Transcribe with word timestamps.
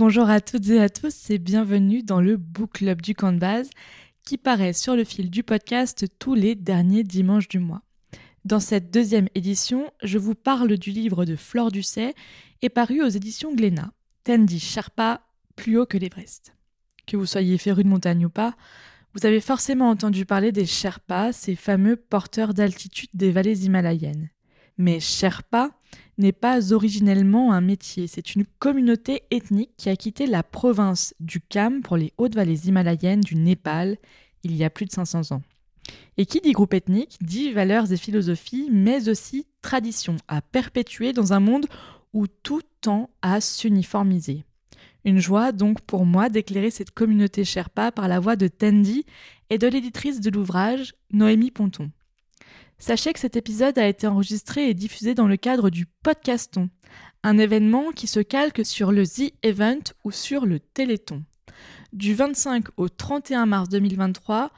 Bonjour 0.00 0.30
à 0.30 0.40
toutes 0.40 0.70
et 0.70 0.80
à 0.80 0.88
tous 0.88 1.28
et 1.28 1.36
bienvenue 1.36 2.02
dans 2.02 2.22
le 2.22 2.38
Book 2.38 2.72
Club 2.72 3.02
du 3.02 3.12
base 3.12 3.68
qui 4.24 4.38
paraît 4.38 4.72
sur 4.72 4.96
le 4.96 5.04
fil 5.04 5.28
du 5.28 5.42
podcast 5.42 6.06
tous 6.18 6.34
les 6.34 6.54
derniers 6.54 7.04
dimanches 7.04 7.48
du 7.48 7.58
mois. 7.58 7.82
Dans 8.46 8.60
cette 8.60 8.90
deuxième 8.90 9.28
édition, 9.34 9.92
je 10.02 10.16
vous 10.16 10.34
parle 10.34 10.78
du 10.78 10.90
livre 10.90 11.26
de 11.26 11.36
Flore 11.36 11.70
Ducet 11.70 12.14
et 12.62 12.70
paru 12.70 13.02
aux 13.02 13.10
éditions 13.10 13.54
Glénat, 13.54 13.92
Tandy 14.24 14.58
Sherpa, 14.58 15.20
plus 15.54 15.76
haut 15.76 15.84
que 15.84 15.98
l'Everest. 15.98 16.54
Que 17.06 17.18
vous 17.18 17.26
soyez 17.26 17.58
féru 17.58 17.84
de 17.84 17.90
montagne 17.90 18.24
ou 18.24 18.30
pas, 18.30 18.56
vous 19.12 19.26
avez 19.26 19.42
forcément 19.42 19.90
entendu 19.90 20.24
parler 20.24 20.50
des 20.50 20.64
Sherpas, 20.64 21.32
ces 21.32 21.56
fameux 21.56 21.96
porteurs 21.96 22.54
d'altitude 22.54 23.10
des 23.12 23.32
vallées 23.32 23.66
himalayennes. 23.66 24.30
Mais 24.78 24.98
Sherpa 24.98 25.72
n'est 26.20 26.32
pas 26.32 26.72
originellement 26.72 27.52
un 27.52 27.60
métier, 27.60 28.06
c'est 28.06 28.34
une 28.34 28.44
communauté 28.58 29.22
ethnique 29.30 29.72
qui 29.76 29.88
a 29.88 29.96
quitté 29.96 30.26
la 30.26 30.42
province 30.42 31.14
du 31.20 31.40
Kham 31.40 31.82
pour 31.82 31.96
les 31.96 32.12
hautes 32.18 32.34
vallées 32.34 32.68
himalayennes 32.68 33.20
du 33.20 33.36
Népal 33.36 33.96
il 34.42 34.56
y 34.56 34.64
a 34.64 34.70
plus 34.70 34.86
de 34.86 34.92
500 34.92 35.32
ans. 35.32 35.42
Et 36.16 36.26
qui 36.26 36.40
dit 36.40 36.52
groupe 36.52 36.74
ethnique 36.74 37.18
dit 37.20 37.52
valeurs 37.52 37.92
et 37.92 37.96
philosophies, 37.96 38.68
mais 38.70 39.08
aussi 39.08 39.46
traditions 39.62 40.16
à 40.28 40.40
perpétuer 40.40 41.12
dans 41.12 41.32
un 41.32 41.40
monde 41.40 41.66
où 42.12 42.26
tout 42.26 42.62
tend 42.80 43.10
à 43.22 43.40
s'uniformiser. 43.40 44.44
Une 45.04 45.18
joie 45.18 45.52
donc 45.52 45.80
pour 45.80 46.04
moi 46.04 46.28
d'éclairer 46.28 46.70
cette 46.70 46.90
communauté 46.90 47.44
Sherpa 47.44 47.90
par 47.92 48.08
la 48.08 48.20
voix 48.20 48.36
de 48.36 48.48
Tendi 48.48 49.04
et 49.48 49.58
de 49.58 49.66
l'éditrice 49.66 50.20
de 50.20 50.30
l'ouvrage, 50.30 50.94
Noémie 51.12 51.50
Ponton. 51.50 51.90
Sachez 52.80 53.12
que 53.12 53.20
cet 53.20 53.36
épisode 53.36 53.78
a 53.78 53.86
été 53.86 54.06
enregistré 54.06 54.68
et 54.70 54.74
diffusé 54.74 55.14
dans 55.14 55.28
le 55.28 55.36
cadre 55.36 55.68
du 55.68 55.84
Podcaston, 55.84 56.70
un 57.22 57.36
événement 57.36 57.92
qui 57.92 58.06
se 58.06 58.20
calque 58.20 58.64
sur 58.64 58.90
le 58.90 59.06
The 59.06 59.34
Event 59.42 59.82
ou 60.02 60.10
sur 60.10 60.46
le 60.46 60.58
Téléthon. 60.58 61.22
Du 61.92 62.14
25 62.14 62.68
au 62.78 62.88
31 62.88 63.44
mars 63.44 63.68
2023, 63.68 64.50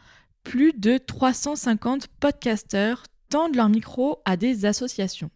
plus 0.44 0.72
de 0.72 0.98
350 0.98 2.06
podcasteurs 2.20 3.02
tendent 3.28 3.56
leur 3.56 3.68
micro 3.68 4.20
à 4.24 4.36
des 4.36 4.66
associations. 4.66 5.30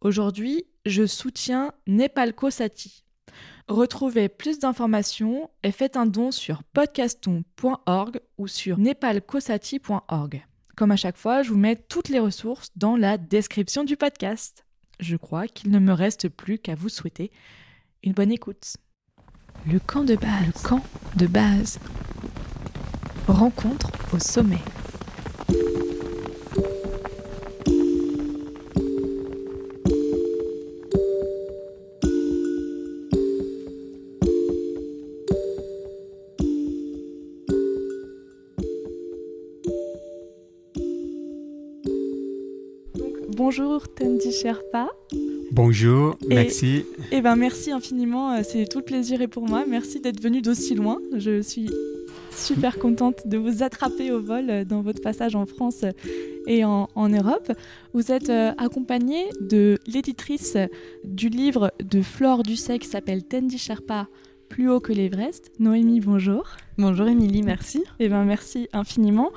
Aujourd'hui, 0.00 0.64
je 0.86 1.06
soutiens 1.06 1.72
Nepalco 1.86 2.48
Sati, 2.48 3.04
Retrouvez 3.68 4.28
plus 4.28 4.58
d'informations 4.58 5.50
et 5.62 5.70
faites 5.70 5.96
un 5.96 6.06
don 6.06 6.30
sur 6.30 6.62
podcaston.org 6.64 8.20
ou 8.36 8.48
sur 8.48 8.78
nepalcosati.org. 8.78 10.44
Comme 10.76 10.90
à 10.90 10.96
chaque 10.96 11.18
fois, 11.18 11.42
je 11.42 11.50
vous 11.50 11.58
mets 11.58 11.76
toutes 11.76 12.08
les 12.08 12.18
ressources 12.18 12.70
dans 12.76 12.96
la 12.96 13.18
description 13.18 13.84
du 13.84 13.96
podcast. 13.96 14.64
Je 15.00 15.16
crois 15.16 15.46
qu'il 15.46 15.70
ne 15.70 15.78
me 15.78 15.92
reste 15.92 16.28
plus 16.28 16.58
qu'à 16.58 16.74
vous 16.74 16.88
souhaiter 16.88 17.30
une 18.02 18.12
bonne 18.12 18.32
écoute. 18.32 18.76
Le 19.66 19.78
camp 19.78 20.04
de 20.04 20.16
base. 20.16 20.46
Le 20.46 20.68
camp 20.68 20.84
de 21.16 21.26
base. 21.26 21.78
Rencontre 23.28 23.90
au 24.12 24.18
sommet. 24.18 24.58
Bonjour 43.54 43.86
Tendi 43.86 44.32
Sherpa. 44.32 44.88
Bonjour, 45.50 46.16
merci. 46.26 46.86
Eh 47.10 47.20
ben 47.20 47.36
merci 47.36 47.70
infiniment, 47.70 48.32
euh, 48.32 48.40
c'est 48.42 48.64
tout 48.64 48.78
le 48.78 48.84
plaisir 48.84 49.20
et 49.20 49.28
pour 49.28 49.46
moi. 49.46 49.66
Merci 49.68 50.00
d'être 50.00 50.22
venu 50.22 50.40
d'aussi 50.40 50.74
loin. 50.74 50.96
Je 51.14 51.42
suis 51.42 51.68
super 52.34 52.78
contente 52.78 53.26
de 53.26 53.36
vous 53.36 53.62
attraper 53.62 54.10
au 54.10 54.22
vol 54.22 54.48
euh, 54.48 54.64
dans 54.64 54.80
votre 54.80 55.02
passage 55.02 55.36
en 55.36 55.44
France 55.44 55.84
et 56.46 56.64
en, 56.64 56.88
Europe. 56.96 57.52
Vous 57.92 58.10
êtes 58.10 58.30
euh, 58.30 58.52
accompagné 58.56 59.28
de 59.42 59.78
l'éditrice 59.86 60.56
du 61.04 61.28
livre 61.28 61.74
de 61.84 62.00
Flore 62.00 62.44
Ducet 62.44 62.78
qui 62.78 62.88
s'appelle 62.88 63.22
Tendi 63.22 63.58
Sherpa, 63.58 64.08
plus 64.48 64.70
haut 64.70 64.80
que 64.80 64.94
l'Everest. 64.94 65.52
Noémie, 65.58 66.00
bonjour. 66.00 66.48
Bonjour 66.78 67.06
Émilie, 67.06 67.42
merci. 67.42 67.84
Eh 67.98 68.08
ben 68.08 68.24
merci 68.24 68.70
infiniment. 68.72 69.30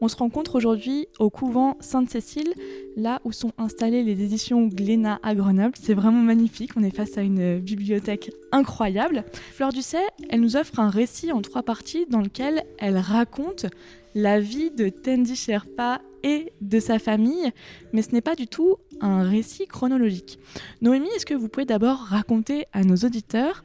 On 0.00 0.06
se 0.06 0.16
rencontre 0.16 0.54
aujourd'hui 0.54 1.08
au 1.18 1.28
couvent 1.28 1.76
Sainte-Cécile, 1.80 2.52
là 2.96 3.20
où 3.24 3.32
sont 3.32 3.52
installées 3.58 4.04
les 4.04 4.22
éditions 4.22 4.66
Glénat 4.66 5.18
à 5.24 5.34
Grenoble. 5.34 5.74
C'est 5.80 5.94
vraiment 5.94 6.22
magnifique, 6.22 6.72
on 6.76 6.84
est 6.84 6.94
face 6.94 7.18
à 7.18 7.22
une 7.22 7.58
bibliothèque 7.58 8.30
incroyable. 8.52 9.24
Fleur 9.52 9.72
Ducet, 9.72 10.06
elle 10.30 10.40
nous 10.40 10.56
offre 10.56 10.78
un 10.78 10.90
récit 10.90 11.32
en 11.32 11.42
trois 11.42 11.64
parties 11.64 12.06
dans 12.08 12.20
lequel 12.20 12.62
elle 12.78 12.96
raconte 12.96 13.66
la 14.14 14.38
vie 14.38 14.70
de 14.70 14.88
Tendi 14.88 15.34
Sherpa 15.34 16.00
et 16.22 16.52
de 16.60 16.78
sa 16.78 16.98
famille, 16.98 17.50
mais 17.92 18.02
ce 18.02 18.12
n'est 18.12 18.20
pas 18.20 18.36
du 18.36 18.46
tout 18.46 18.76
un 19.00 19.22
récit 19.22 19.66
chronologique. 19.66 20.38
Noémie, 20.80 21.08
est-ce 21.16 21.26
que 21.26 21.34
vous 21.34 21.48
pouvez 21.48 21.66
d'abord 21.66 21.98
raconter 21.98 22.66
à 22.72 22.84
nos 22.84 22.96
auditeurs 22.96 23.64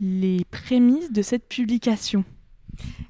les 0.00 0.44
prémices 0.50 1.12
de 1.12 1.22
cette 1.22 1.46
publication? 1.46 2.24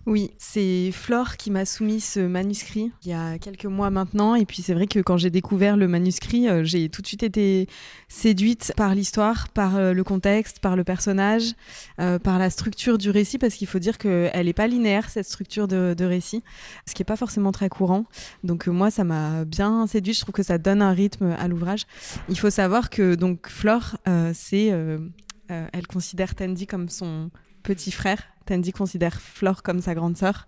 Oui, 0.09 0.31
c'est 0.39 0.91
Flore 0.91 1.37
qui 1.37 1.51
m'a 1.51 1.67
soumis 1.67 2.01
ce 2.01 2.21
manuscrit 2.21 2.93
il 3.05 3.11
y 3.11 3.13
a 3.13 3.39
quelques 3.39 3.67
mois 3.67 3.91
maintenant. 3.91 4.35
Et 4.35 4.47
puis 4.47 4.63
c'est 4.63 4.73
vrai 4.73 4.87
que 4.87 5.01
quand 5.01 5.19
j'ai 5.19 5.29
découvert 5.29 5.77
le 5.77 5.87
manuscrit, 5.87 6.49
euh, 6.49 6.65
j'ai 6.65 6.89
tout 6.89 7.03
de 7.03 7.07
suite 7.07 7.23
été 7.23 7.69
séduite 8.09 8.73
par 8.77 8.95
l'histoire, 8.95 9.49
par 9.51 9.77
euh, 9.77 9.93
le 9.93 10.05
contexte, 10.05 10.61
par 10.61 10.77
le 10.77 10.85
personnage, 10.85 11.53
euh, 12.01 12.19
par 12.19 12.39
la 12.39 12.49
structure 12.49 12.97
du 12.97 13.11
récit, 13.11 13.37
parce 13.37 13.55
qu'il 13.55 13.67
faut 13.67 13.79
dire 13.79 13.99
qu'elle 13.99 14.47
n'est 14.47 14.53
pas 14.55 14.67
linéaire, 14.67 15.11
cette 15.11 15.27
structure 15.27 15.69
de, 15.69 16.05
récit, 16.05 16.43
ce 16.87 16.95
qui 16.95 17.03
n'est 17.03 17.07
pas 17.07 17.17
forcément 17.17 17.53
très 17.53 17.69
courant. 17.69 18.05
Donc 18.45 18.67
moi, 18.67 18.91
ça 18.91 19.05
m'a 19.05 19.45
bien 19.45 19.87
séduite. 19.87 20.17
Je 20.17 20.23
trouve 20.23 20.35
que 20.35 20.43
ça 20.43 20.57
donne 20.57 20.81
un 20.81 20.93
rythme 20.93 21.37
à 21.39 21.49
l'ouvrage. 21.49 21.83
Il 22.31 22.39
faut 22.39 22.51
savoir 22.51 22.89
que 22.89 23.15
donc 23.15 23.49
Flore, 23.49 23.97
elle 24.07 25.87
considère 25.87 26.35
Tandy 26.35 26.67
comme 26.67 26.89
son 26.89 27.31
petit 27.69 27.91
frère. 27.91 28.23
Tandy 28.47 28.73
considère 28.73 29.21
Flore 29.21 29.63
comme 29.63 29.83
sa 29.83 29.95
grande 29.95 30.17
sœur. 30.17 30.47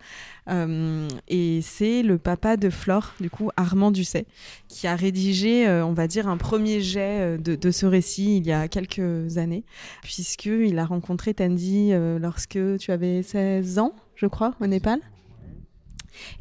Euh, 0.48 1.06
et 1.28 1.60
c'est 1.60 2.02
le 2.02 2.16
papa 2.16 2.56
de 2.56 2.70
Flore, 2.70 3.12
du 3.20 3.28
coup, 3.28 3.50
Armand 3.58 3.90
Ducet, 3.90 4.24
qui 4.68 4.86
a 4.86 4.96
rédigé, 4.96 5.68
euh, 5.68 5.84
on 5.84 5.92
va 5.92 6.06
dire, 6.06 6.28
un 6.28 6.38
premier 6.38 6.80
jet 6.80 7.36
euh, 7.36 7.36
de, 7.36 7.70
ce 7.70 7.84
récit 7.84 8.38
il 8.38 8.46
y 8.46 8.52
a 8.52 8.68
quelques 8.68 9.36
années, 9.36 9.64
puisqu'il 10.02 10.78
a 10.78 10.86
rencontré 10.86 11.34
Tandy 11.34 11.92
lorsque 12.18 12.58
tu 12.78 12.90
avais 12.90 13.22
16 13.22 13.78
ans, 13.78 13.94
je 14.16 14.26
crois, 14.26 14.54
au 14.62 14.66
Népal. 14.66 15.00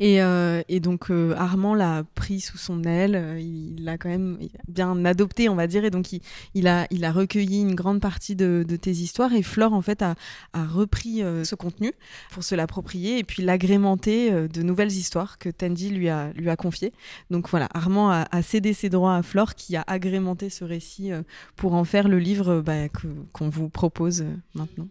Euh, 0.02 0.64
et, 0.68 0.80
donc 0.80 1.10
euh, 1.10 1.34
Armand 1.36 1.76
l'a 1.76 2.04
pris 2.16 2.40
sous 2.40 2.58
son 2.58 2.84
aile, 2.84 3.16
euh, 3.16 3.40
il 3.40 3.84
l'a 3.84 3.98
quand 3.98 4.10
même 4.10 4.38
bien 4.68 5.06
adopté, 5.06 5.50
on 5.50 5.56
va 5.56 5.68
dire, 5.68 5.86
et 5.86 5.90
donc 5.90 6.08
il, 6.54 6.68
a, 6.68 6.88
il 6.92 7.06
a 7.06 7.12
recueilli 7.12 7.62
une 7.62 7.76
grande 7.76 8.00
partie 8.00 8.36
de, 8.36 8.64
tes 8.82 8.92
histoires, 8.92 9.34
et 9.34 9.44
Flore 9.44 9.74
en 9.74 9.82
fait 9.82 10.02
a, 10.02 10.16
repris 10.54 11.22
ce 11.44 11.56
contenu 11.56 11.92
pour 12.32 12.44
se 12.44 12.56
l'approprier 12.56 13.20
et 13.20 13.24
puis 13.24 13.44
l'agrémenter 13.44 14.32
de 14.32 14.62
nouvelles 14.62 14.92
histoires 14.92 15.38
que 15.38 15.50
Tandy 15.50 15.90
lui 15.90 16.10
a, 16.10 16.32
confiées. 16.58 16.94
Donc 17.30 17.50
voilà, 17.50 17.68
Armand 17.74 18.10
a, 18.12 18.42
cédé 18.42 18.74
ses 18.74 18.90
droits 18.90 19.16
à 19.16 19.24
Flore 19.24 19.56
qui 19.56 19.76
a 19.76 19.84
agrémenté 19.88 20.50
ce 20.50 20.64
récit 20.64 21.12
pour 21.56 21.74
en 21.74 21.84
faire 21.84 22.08
le 22.08 22.20
livre 22.20 22.62
bah, 22.62 22.90
qu'on 23.34 23.50
vous 23.50 23.70
propose 23.70 24.24
maintenant. 24.54 24.88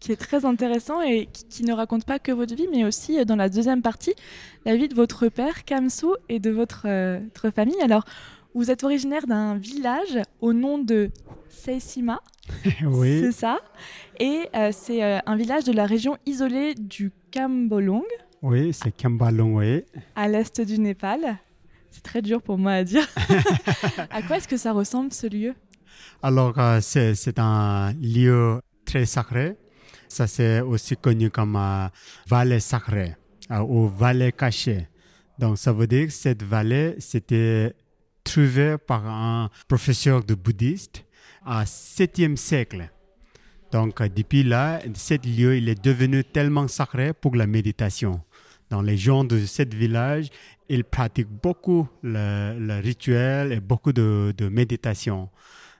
Qui 0.00 0.12
est 0.12 0.16
très 0.16 0.44
intéressant 0.44 1.00
et 1.02 1.28
qui, 1.50 1.64
ne 1.64 1.72
raconte 1.72 2.04
pas 2.04 2.18
que 2.18 2.32
votre 2.32 2.54
vie, 2.54 2.68
mais 2.70 2.84
aussi 2.84 3.18
euh, 3.18 3.24
dans 3.24 3.36
la 3.36 3.48
deuxième 3.48 3.82
partie, 3.82 4.14
la 4.64 4.76
vie 4.76 4.88
de 4.88 4.94
votre 4.94 5.28
père, 5.28 5.64
Kamsu, 5.64 6.06
et 6.28 6.38
de 6.38 6.50
votre, 6.50 6.82
euh, 6.86 7.18
votre 7.34 7.54
famille. 7.54 7.80
Alors, 7.82 8.04
vous 8.54 8.70
êtes 8.70 8.84
originaire 8.84 9.26
d'un 9.26 9.56
village 9.56 10.18
au 10.40 10.52
nom 10.52 10.78
de 10.78 11.10
Seisima. 11.48 12.20
oui. 12.84 13.20
C'est 13.20 13.32
ça. 13.32 13.58
Et 14.20 14.48
euh, 14.54 14.70
c'est 14.72 15.02
un 15.02 15.36
village 15.36 15.64
de 15.64 15.72
la 15.72 15.86
région 15.86 16.16
isolée 16.26 16.74
du 16.74 17.10
Kambolong. 17.30 18.04
Oui, 18.42 18.72
c'est 18.72 18.92
Kambalong, 18.92 19.56
oui. 19.56 19.82
À 20.14 20.28
l'est 20.28 20.60
du 20.60 20.78
Népal. 20.78 21.38
C'est 21.90 22.02
très 22.02 22.22
dur 22.22 22.42
pour 22.42 22.58
moi 22.58 22.72
à 22.72 22.84
dire. 22.84 23.06
à 24.10 24.22
quoi 24.22 24.36
est-ce 24.36 24.48
que 24.48 24.56
ça 24.56 24.72
ressemble 24.72 25.12
ce 25.12 25.26
lieu? 25.26 25.54
Alors, 26.22 26.54
c'est 26.80 27.38
un 27.38 27.92
lieu 27.94 28.60
très 28.84 29.06
sacré 29.06 29.56
ça, 30.16 30.26
c'est 30.26 30.60
aussi 30.62 30.96
connu 30.96 31.30
comme 31.30 31.56
euh, 31.56 31.88
vallée 32.26 32.60
sacrée 32.60 33.16
euh, 33.50 33.58
ou 33.58 33.86
vallée 33.86 34.32
cachée. 34.32 34.88
Donc, 35.38 35.58
ça 35.58 35.74
veut 35.74 35.86
dire 35.86 36.06
que 36.06 36.12
cette 36.12 36.42
vallée, 36.42 36.94
c'était 37.00 37.74
trouvée 38.24 38.76
par 38.78 39.06
un 39.06 39.50
professeur 39.68 40.24
de 40.24 40.34
bouddhiste 40.34 41.04
au 41.46 41.50
7e 41.50 42.36
siècle. 42.36 42.90
Donc, 43.70 44.00
euh, 44.00 44.08
depuis 44.08 44.42
là, 44.42 44.80
ce 44.94 45.14
lieu, 45.14 45.58
il 45.58 45.68
est 45.68 45.84
devenu 45.84 46.24
tellement 46.24 46.66
sacré 46.66 47.12
pour 47.12 47.36
la 47.36 47.46
méditation. 47.46 48.22
Donc, 48.70 48.86
les 48.86 48.96
gens 48.96 49.22
de 49.22 49.44
ce 49.44 49.64
village, 49.64 50.28
ils 50.70 50.84
pratiquent 50.84 51.28
beaucoup 51.42 51.86
le, 52.02 52.80
rituel 52.80 53.52
et 53.52 53.60
beaucoup 53.60 53.92
de 53.92 54.48
méditation. 54.50 55.28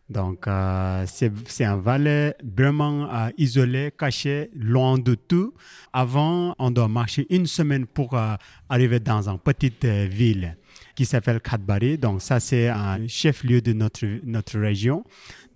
Donc, 0.09 0.47
euh, 0.47 1.05
c'est 1.07 1.65
un 1.65 1.77
vallée 1.77 2.33
vraiment 2.45 3.13
euh, 3.13 3.31
isolé, 3.39 3.93
caché, 3.97 4.51
loin 4.55 4.99
de 4.99 5.17
tout. 5.17 5.53
Avant, 5.93 6.55
on 6.59 6.71
doit 6.71 6.87
marcher 6.87 7.27
une 7.29 7.47
semaine 7.47 7.87
pour 7.87 8.15
euh, 8.15 8.37
arriver 8.69 9.01
dans 9.01 9.29
une 9.29 9.39
petite 9.39 9.85
ville 9.85 10.57
qui 10.95 11.05
s'appelle 11.05 11.41
Khatbari. 11.41 11.99
Donc, 11.99 12.23
ça, 12.23 12.39
c'est 12.39 12.69
un 12.69 13.07
chef-lieu 13.09 13.61
de 13.61 13.73
notre, 13.73 14.07
notre 14.25 14.61
région. 14.61 15.03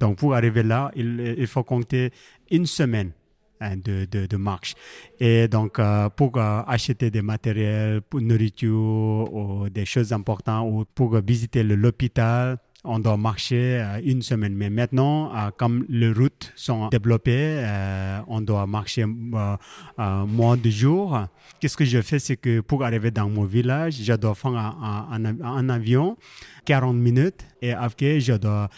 Donc, 0.00 0.18
pour 0.18 0.34
arriver 0.34 0.64
là, 0.64 0.90
il, 0.96 1.46
faut 1.46 1.62
compter 1.62 2.10
une 2.50 2.66
semaine 2.66 3.12
hein, 3.60 3.76
de, 3.76 4.04
de, 4.10 4.26
de, 4.26 4.36
marche. 4.36 4.74
Et 5.20 5.46
donc, 5.46 5.80
pour 6.16 6.38
acheter 6.38 7.10
des 7.10 7.22
matériels, 7.22 8.00
pour 8.02 8.20
nourriture 8.20 9.32
ou 9.32 9.68
des 9.68 9.84
choses 9.84 10.12
importantes, 10.12 10.68
ou 10.68 10.84
pour 10.92 11.16
visiter 11.20 11.62
l'hôpital, 11.62 12.58
on 12.84 12.98
doit 12.98 13.16
marcher 13.16 13.80
euh, 13.80 14.00
une 14.04 14.22
semaine. 14.22 14.54
Mais 14.54 14.70
maintenant, 14.70 15.34
euh, 15.34 15.50
comme 15.56 15.84
les 15.88 16.12
routes 16.12 16.52
sont 16.56 16.88
développées, 16.88 17.62
euh, 17.62 18.20
on 18.26 18.40
doit 18.40 18.66
marcher 18.66 19.04
moins 19.06 20.56
de 20.56 20.70
jours. 20.70 21.20
Qu'est-ce 21.60 21.76
que 21.76 21.84
je 21.84 22.00
fais, 22.00 22.18
c'est 22.18 22.36
que 22.36 22.60
pour 22.60 22.84
arriver 22.84 23.10
dans 23.10 23.28
mon 23.28 23.44
village, 23.44 23.96
je 24.02 24.12
dois 24.14 24.34
faire 24.34 24.52
un, 24.52 25.68
avion 25.68 26.16
40 26.64 26.96
minutes 26.96 27.44
et 27.60 27.72
après, 27.72 28.20
je 28.20 28.32
dois 28.32 28.70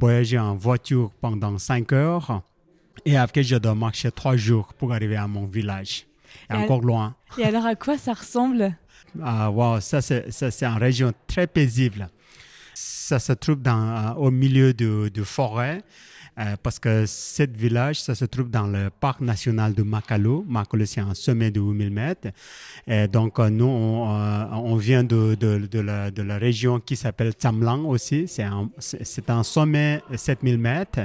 voyager 0.00 0.38
en 0.38 0.54
voiture 0.54 1.10
pendant 1.20 1.58
5 1.58 1.92
heures 1.92 2.42
et 3.04 3.16
après, 3.16 3.42
je 3.42 3.56
dois 3.56 3.74
marcher 3.74 4.10
3 4.10 4.36
jours 4.36 4.72
pour 4.74 4.92
arriver 4.92 5.16
à 5.16 5.26
mon 5.26 5.44
village. 5.44 6.06
Et 6.50 6.54
encore 6.54 6.80
loin. 6.80 7.14
Et 7.38 7.44
alors, 7.44 7.66
à 7.66 7.74
quoi 7.74 7.96
ça 7.98 8.12
ressemble? 8.12 8.76
Ah, 9.22 9.50
wow, 9.50 9.80
ça, 9.80 10.00
c'est 10.00 10.62
une 10.62 10.78
région 10.78 11.12
très 11.28 11.46
paisible 11.46 12.08
ça 12.74 13.18
se 13.18 13.32
trouve 13.32 13.62
dans, 13.62 13.88
euh, 13.88 14.14
au 14.14 14.30
milieu 14.30 14.74
de, 14.74 15.08
de 15.08 15.22
forêt. 15.22 15.82
Euh, 16.36 16.56
parce 16.60 16.80
que 16.80 17.06
ce 17.06 17.44
village, 17.48 18.00
ça 18.00 18.16
se 18.16 18.24
trouve 18.24 18.50
dans 18.50 18.66
le 18.66 18.90
parc 18.90 19.20
national 19.20 19.72
de 19.72 19.84
Makalo. 19.84 20.44
Makalo, 20.48 20.84
c'est 20.84 21.00
un 21.00 21.14
sommet 21.14 21.52
de 21.52 21.60
8000 21.60 21.90
mètres. 21.90 22.28
Et 22.88 23.06
donc, 23.06 23.38
euh, 23.38 23.50
nous, 23.50 23.66
on, 23.66 24.02
on 24.52 24.74
vient 24.74 25.04
de, 25.04 25.36
de, 25.36 25.58
de, 25.58 25.78
la, 25.78 26.10
de, 26.10 26.22
la, 26.22 26.36
région 26.36 26.80
qui 26.80 26.96
s'appelle 26.96 27.32
Tsamlang 27.32 27.84
aussi. 27.86 28.26
C'est 28.26 28.42
un, 28.42 28.68
un 29.28 29.42
sommet 29.44 30.02
7000 30.16 30.58
mètres. 30.58 31.00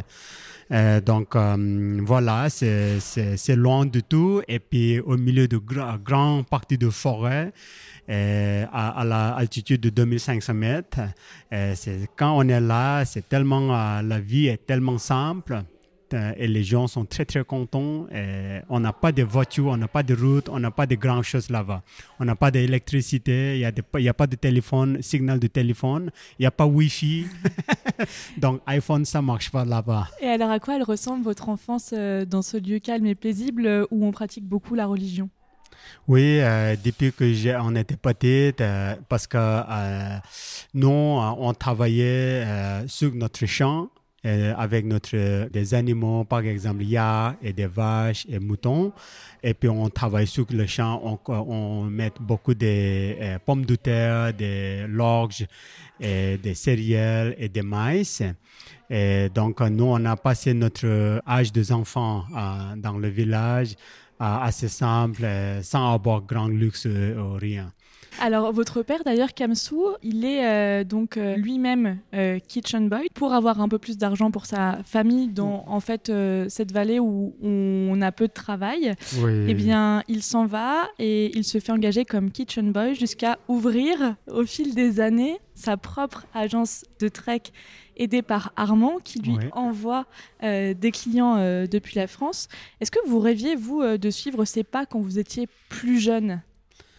Euh, 0.71 1.01
donc 1.01 1.35
voilà, 1.35 2.49
c'est 2.49 3.55
loin 3.55 3.85
de 3.85 3.99
tout. 3.99 4.41
Et 4.47 4.59
puis 4.59 4.99
au 4.99 5.17
milieu 5.17 5.47
de 5.47 5.57
gra 5.57 5.97
grandes 6.03 6.47
parties 6.47 6.77
de 6.77 6.89
forêt, 6.89 7.51
euh, 8.09 8.65
à, 8.71 9.01
à 9.01 9.03
l'altitude 9.03 9.81
de 9.81 9.91
2500 9.91 10.53
mètres. 10.55 10.99
Euh, 11.53 11.75
quand 12.15 12.35
on 12.35 12.47
est 12.49 12.59
là, 12.59 13.05
c'est 13.05 13.29
tellement, 13.29 13.75
euh, 13.75 14.01
la 14.01 14.19
vie 14.19 14.47
est 14.47 14.65
tellement 14.65 14.97
simple 14.97 15.61
et 16.13 16.47
les 16.47 16.63
gens 16.63 16.87
sont 16.87 17.05
très 17.05 17.25
très 17.25 17.43
contents. 17.43 18.07
Et 18.13 18.59
on 18.69 18.79
n'a 18.79 18.93
pas 18.93 19.11
de 19.11 19.23
voiture, 19.23 19.67
on 19.67 19.77
n'a 19.77 19.87
pas 19.87 20.03
de 20.03 20.13
route, 20.13 20.49
on 20.49 20.59
n'a 20.59 20.71
pas 20.71 20.85
de 20.85 20.95
grandes 20.95 21.23
choses 21.23 21.49
là-bas. 21.49 21.81
On 22.19 22.25
n'a 22.25 22.35
pas 22.35 22.51
d'électricité, 22.51 23.55
il 23.55 23.59
n'y 23.59 24.07
a, 24.07 24.11
a, 24.11 24.13
pas 24.13 24.27
de 24.27 24.35
téléphone, 24.35 25.01
signal 25.01 25.39
de 25.39 25.47
téléphone, 25.47 26.11
il 26.37 26.43
n'y 26.43 26.45
a 26.45 26.51
pas 26.51 26.65
Wi-Fi. 26.65 27.27
Donc 28.37 28.61
iPhone, 28.67 29.05
ça 29.05 29.21
marche 29.21 29.51
pas 29.51 29.65
là-bas. 29.65 30.07
Et 30.21 30.27
alors 30.27 30.51
à 30.51 30.59
quoi 30.59 30.75
elle 30.75 30.83
ressemble 30.83 31.23
votre 31.23 31.49
enfance 31.49 31.93
dans 31.93 32.41
ce 32.41 32.57
lieu 32.57 32.79
calme 32.79 33.05
et 33.05 33.15
paisible 33.15 33.87
où 33.91 34.05
on 34.05 34.11
pratique 34.11 34.45
beaucoup 34.45 34.75
la 34.75 34.85
religion? 34.85 35.29
Oui, 36.07 36.39
euh, 36.41 36.75
depuis 36.83 37.11
que 37.13 37.31
j'ai, 37.33 37.55
on 37.55 37.75
était 37.75 37.95
petite, 37.95 38.61
euh, 38.61 38.95
parce 39.07 39.27
que 39.27 39.37
euh, 39.37 40.17
nous, 40.73 40.89
on 40.89 41.53
travaillait 41.53 42.45
sur 42.87 43.13
notre 43.13 43.45
champ 43.45 43.89
avec 44.23 44.85
notre, 44.85 45.49
des 45.49 45.73
animaux, 45.73 46.23
par 46.23 46.41
exemple, 46.41 46.83
il 46.83 46.99
et 47.41 47.53
des 47.53 47.67
vaches 47.67 48.25
et 48.29 48.39
moutons. 48.39 48.91
Et 49.41 49.53
puis, 49.53 49.69
on 49.69 49.89
travaille 49.89 50.27
sur 50.27 50.45
le 50.51 50.65
champ, 50.65 51.19
on, 51.27 51.83
met 51.83 52.11
beaucoup 52.19 52.53
de 52.53 53.37
pommes 53.39 53.65
de 53.65 53.75
terre, 53.75 54.33
des 54.33 54.85
lorges, 54.87 55.45
et 55.99 56.37
des 56.37 56.53
céréales 56.53 57.35
et 57.37 57.49
des 57.49 57.61
maïs. 57.61 58.23
Et 58.89 59.29
donc, 59.29 59.61
nous, 59.61 59.85
on 59.85 60.03
a 60.05 60.15
passé 60.15 60.53
notre 60.53 61.21
âge 61.27 61.51
des 61.51 61.71
enfants 61.71 62.25
dans 62.77 62.97
le 62.97 63.07
village 63.07 63.75
assez 64.19 64.67
simple, 64.67 65.23
euh, 65.23 65.61
sans 65.63 65.93
avoir 65.93 66.21
grand 66.21 66.47
luxe 66.47 66.85
euh, 66.85 67.17
ou 67.17 67.33
rien. 67.33 67.71
Alors, 68.19 68.51
votre 68.51 68.81
père, 68.81 69.03
d'ailleurs, 69.05 69.33
Kamsou, 69.33 69.85
il 70.03 70.25
est 70.25 70.45
euh, 70.45 70.83
donc 70.83 71.17
lui-même 71.37 71.99
kitchen 72.47 72.89
boy 72.89 73.07
pour 73.13 73.33
avoir 73.33 73.61
un 73.61 73.69
peu 73.69 73.77
plus 73.77 73.97
d'argent 73.97 74.31
pour 74.31 74.45
sa 74.45 74.79
famille 74.83 75.27
dans, 75.27 75.63
en 75.67 75.79
fait, 75.79 76.11
cette 76.49 76.71
vallée 76.71 76.99
où 76.99 77.33
on 77.41 78.01
a 78.01 78.11
peu 78.11 78.27
de 78.27 78.33
travail. 78.33 78.93
Eh 79.47 79.53
bien, 79.53 80.03
il 80.07 80.23
s'en 80.23 80.45
va 80.45 80.83
et 80.97 81.37
il 81.37 81.43
se 81.43 81.59
fait 81.59 81.71
engager 81.71 82.05
comme 82.05 82.31
kitchen 82.31 82.71
boy 82.71 82.95
jusqu'à 82.95 83.39
ouvrir, 83.47 84.15
au 84.31 84.45
fil 84.45 84.75
des 84.75 84.99
années, 84.99 85.39
sa 85.55 85.77
propre 85.77 86.25
agence 86.33 86.85
de 86.99 87.09
trek 87.09 87.43
aidé 87.99 88.21
par 88.21 88.53
Armand 88.55 88.97
qui 89.03 89.19
lui 89.19 89.37
envoie 89.51 90.05
euh, 90.43 90.73
des 90.73 90.91
clients 90.91 91.35
euh, 91.37 91.67
depuis 91.67 91.97
la 91.97 92.07
France. 92.07 92.47
Est-ce 92.79 92.91
que 92.91 93.05
vous 93.05 93.19
rêviez, 93.19 93.55
vous, 93.55 93.81
euh, 93.81 93.97
de 93.97 94.09
suivre 94.09 94.45
ces 94.45 94.63
pas 94.63 94.85
quand 94.85 94.99
vous 94.99 95.19
étiez 95.19 95.47
plus 95.67 95.99
jeune? 95.99 96.41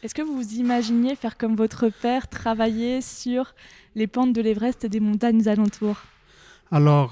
Est-ce 0.03 0.15
que 0.15 0.23
vous 0.23 0.35
vous 0.35 0.55
imaginiez 0.55 1.15
faire 1.15 1.37
comme 1.37 1.57
votre 1.57 1.89
père, 1.91 2.29
travailler 2.29 3.03
sur 3.03 3.55
les 3.95 4.07
pentes 4.07 4.33
de 4.33 4.41
l'Everest 4.41 4.85
et 4.85 4.89
des 4.89 5.01
montagnes 5.01 5.47
alentours? 5.47 5.99
Alors, 6.73 7.11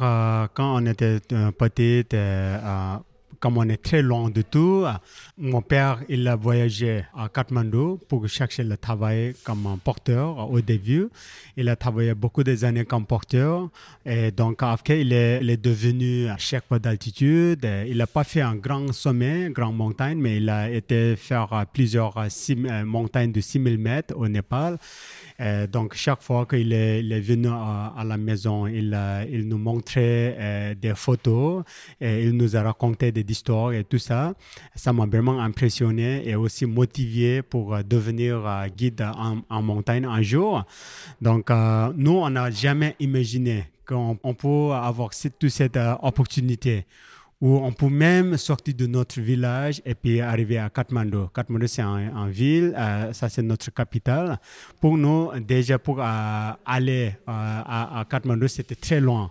quand 0.54 0.74
on 0.74 0.86
était 0.86 1.20
petite, 1.58 2.14
comme 3.40 3.58
on 3.58 3.68
est 3.68 3.82
très 3.82 4.02
loin 4.02 4.30
de 4.30 4.42
tout, 4.42 4.84
mon 5.36 5.62
père, 5.62 6.00
il 6.08 6.26
a 6.26 6.36
voyagé 6.36 7.04
à 7.16 7.28
Kathmandu 7.28 7.98
pour 8.08 8.28
chercher 8.28 8.64
le 8.64 8.76
travail 8.76 9.34
comme 9.44 9.78
porteur 9.82 10.50
au 10.50 10.60
début. 10.60 11.08
Il 11.56 11.68
a 11.68 11.76
travaillé 11.76 12.14
beaucoup 12.14 12.42
des 12.42 12.64
années 12.64 12.84
comme 12.84 13.06
porteur. 13.06 13.68
Et 14.04 14.30
donc, 14.30 14.62
après, 14.62 15.00
il 15.00 15.12
est, 15.12 15.38
il 15.40 15.50
est 15.50 15.56
devenu 15.56 16.28
chef 16.38 16.62
d'altitude. 16.80 17.66
Il 17.86 17.96
n'a 17.98 18.06
pas 18.06 18.24
fait 18.24 18.40
un 18.40 18.56
grand 18.56 18.92
sommet, 18.92 19.50
grande 19.50 19.76
montagne, 19.76 20.18
mais 20.18 20.38
il 20.38 20.48
a 20.48 20.70
été 20.70 21.16
faire 21.16 21.64
plusieurs 21.72 22.14
montagnes 22.84 23.32
de 23.32 23.40
6000 23.40 23.78
mètres 23.78 24.14
au 24.16 24.28
Népal. 24.28 24.78
Euh, 25.40 25.66
donc, 25.66 25.94
chaque 25.94 26.22
fois 26.22 26.46
qu'il 26.46 26.72
est, 26.72 27.20
venu 27.20 27.48
à, 27.48 28.02
la 28.04 28.16
maison, 28.16 28.66
il, 28.66 28.98
il 29.30 29.46
nous 29.48 29.58
montrait 29.58 30.36
euh, 30.38 30.74
des 30.74 30.94
photos 30.94 31.62
et 32.00 32.24
il 32.24 32.32
nous 32.32 32.56
a 32.56 32.62
raconté 32.62 33.12
des 33.12 33.24
histoires 33.28 33.72
et 33.72 33.84
tout 33.84 33.98
ça. 33.98 34.34
Ça 34.74 34.92
m'a 34.92 35.06
vraiment 35.06 35.40
impressionné 35.40 36.28
et 36.28 36.34
aussi 36.34 36.66
motivé 36.66 37.42
pour 37.42 37.74
euh, 37.74 37.82
devenir 37.82 38.66
guide 38.76 39.06
en, 39.48 39.62
montagne 39.62 40.04
un 40.06 40.22
jour. 40.22 40.64
Donc, 41.20 41.50
nous, 41.50 42.12
on 42.12 42.30
n'a 42.30 42.50
jamais 42.50 42.96
imaginé 42.98 43.64
qu'on 43.86 44.16
peut 44.16 44.72
avoir 44.72 45.10
toute 45.38 45.50
cette 45.50 45.78
opportunité 46.02 46.84
où 47.40 47.56
on 47.56 47.72
peut 47.72 47.88
même 47.88 48.36
sortir 48.36 48.74
de 48.74 48.86
notre 48.86 49.20
village 49.20 49.80
et 49.84 49.94
puis 49.94 50.20
arriver 50.20 50.58
à 50.58 50.70
Kathmandu. 50.70 51.28
Kathmandu, 51.32 51.68
c'est 51.68 51.82
une 51.82 52.30
ville, 52.30 52.74
euh, 52.76 53.12
ça 53.12 53.28
c'est 53.28 53.42
notre 53.42 53.70
capitale. 53.72 54.38
Pour 54.80 54.98
nous, 54.98 55.30
déjà 55.38 55.78
pour 55.78 56.00
euh, 56.00 56.50
aller 56.66 57.14
euh, 57.16 57.22
à, 57.26 58.00
à, 58.00 58.04
Kathmandu, 58.04 58.48
c'était 58.48 58.74
très 58.74 59.00
loin. 59.00 59.30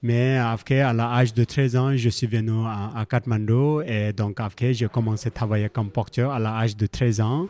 Mais 0.00 0.38
après, 0.38 0.80
à 0.80 0.92
l'âge 0.92 1.34
de 1.34 1.42
13 1.42 1.76
ans, 1.76 1.96
je 1.96 2.08
suis 2.08 2.28
venu 2.28 2.64
à, 2.64 2.92
à 2.94 3.04
Kathmandu 3.04 3.82
et 3.84 4.12
donc 4.12 4.38
après, 4.38 4.72
j'ai 4.72 4.86
commencé 4.86 5.26
à 5.26 5.30
travailler 5.32 5.68
comme 5.68 5.90
porteur 5.90 6.30
à 6.30 6.38
l'âge 6.38 6.76
de 6.76 6.86
13 6.86 7.20
ans. 7.20 7.48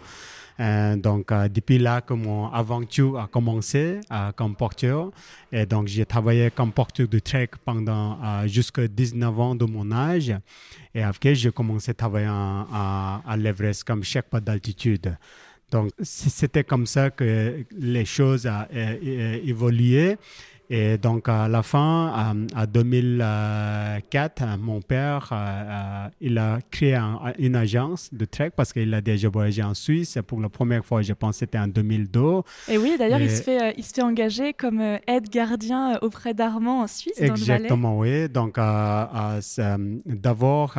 Euh, 0.61 0.97
donc, 0.97 1.31
euh, 1.31 1.49
depuis 1.49 1.79
là 1.79 2.01
que 2.01 2.15
mon 2.15 2.51
aventure 2.51 3.19
a 3.19 3.29
commencé 3.29 4.01
euh, 4.11 4.33
comme 4.33 4.57
porteur. 4.57 5.11
Et 5.53 5.67
donc, 5.67 5.87
j'ai 5.87 6.05
travaillé 6.05 6.51
comme 6.51 6.73
porteur 6.73 7.07
de 7.07 7.19
trek 7.19 7.51
pendant 7.65 8.19
jusqu'à 8.47 8.89
19 8.89 9.41
ans 9.41 9.55
de 9.55 9.65
mon 9.65 9.91
âge. 9.93 10.35
Et 10.95 11.03
après, 11.03 11.35
j'ai 11.35 11.53
commencé 11.53 11.93
à 11.93 11.95
travailler 11.95 12.27
à, 12.29 13.23
à 13.27 13.37
l'Everest 13.37 13.85
comme 13.85 14.03
chef 14.03 14.25
d'altitude. 14.33 15.17
Donc, 15.71 15.91
c'était 16.01 16.65
comme 16.65 16.87
ça 16.87 17.11
que 17.11 17.65
les 17.79 18.05
choses 18.05 18.47
ont 18.47 18.67
évolué. 19.45 20.17
Et 20.71 20.99
donc, 20.99 21.31
à 21.31 21.49
la 21.49 21.63
fin, 21.63 22.37
en 22.55 22.67
2004, 22.67 24.59
mon 24.59 24.83
père, 24.83 25.31
euh, 25.33 26.09
il 26.21 26.37
a 26.37 26.59
créé 26.71 26.99
une 27.39 27.57
agence 27.57 28.11
de 28.13 28.27
trek 28.27 28.51
parce 28.55 28.75
qu'il 28.75 28.93
a 28.93 29.01
déjà 29.01 29.31
voyagé 29.31 29.63
en 29.63 29.73
Suisse. 29.73 30.19
Pour 30.27 30.41
la 30.41 30.51
première 30.51 30.85
fois, 30.85 31.01
je 31.01 31.15
pense 31.15 31.37
c'était 31.39 31.59
en 31.59 31.69
2002. 31.69 32.21
Et 32.69 32.77
oui, 32.77 32.97
d'ailleurs, 32.99 33.21
il, 33.21 33.31
se 33.31 33.43
fait, 33.43 33.63
euh, 33.63 33.73
il 33.79 33.85
se 33.85 33.95
fait 33.95 34.03
engager 34.03 34.53
comme 34.53 34.81
euh, 34.81 34.99
aide 35.07 35.31
gardien 35.31 35.99
auprès 36.03 36.35
d'Armand 36.35 36.83
en 36.83 36.87
Suisse. 36.87 37.19
Exactement, 37.19 37.95
dans 37.97 38.03
le 38.03 38.25
oui. 38.25 38.29
Donc, 38.29 38.57
d'abord, 40.05 40.75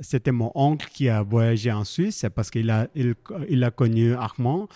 c'était 0.00 0.32
mon 0.32 0.50
oncle 0.56 0.88
qui 0.92 1.08
a 1.08 1.22
voyagé 1.22 1.70
en 1.70 1.84
Suisse 1.84 2.26
parce 2.34 2.50
qu'il 2.50 2.68
a, 2.70 2.88
il, 2.96 3.14
il, 3.48 3.62
a 3.62 3.70
connu 3.70 4.14
Armand 4.14 4.66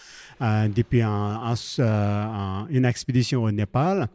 depuis 0.40 1.02
une 1.02 2.84
expédition 2.84 3.42
au 3.42 3.50
Népal. 3.50 4.08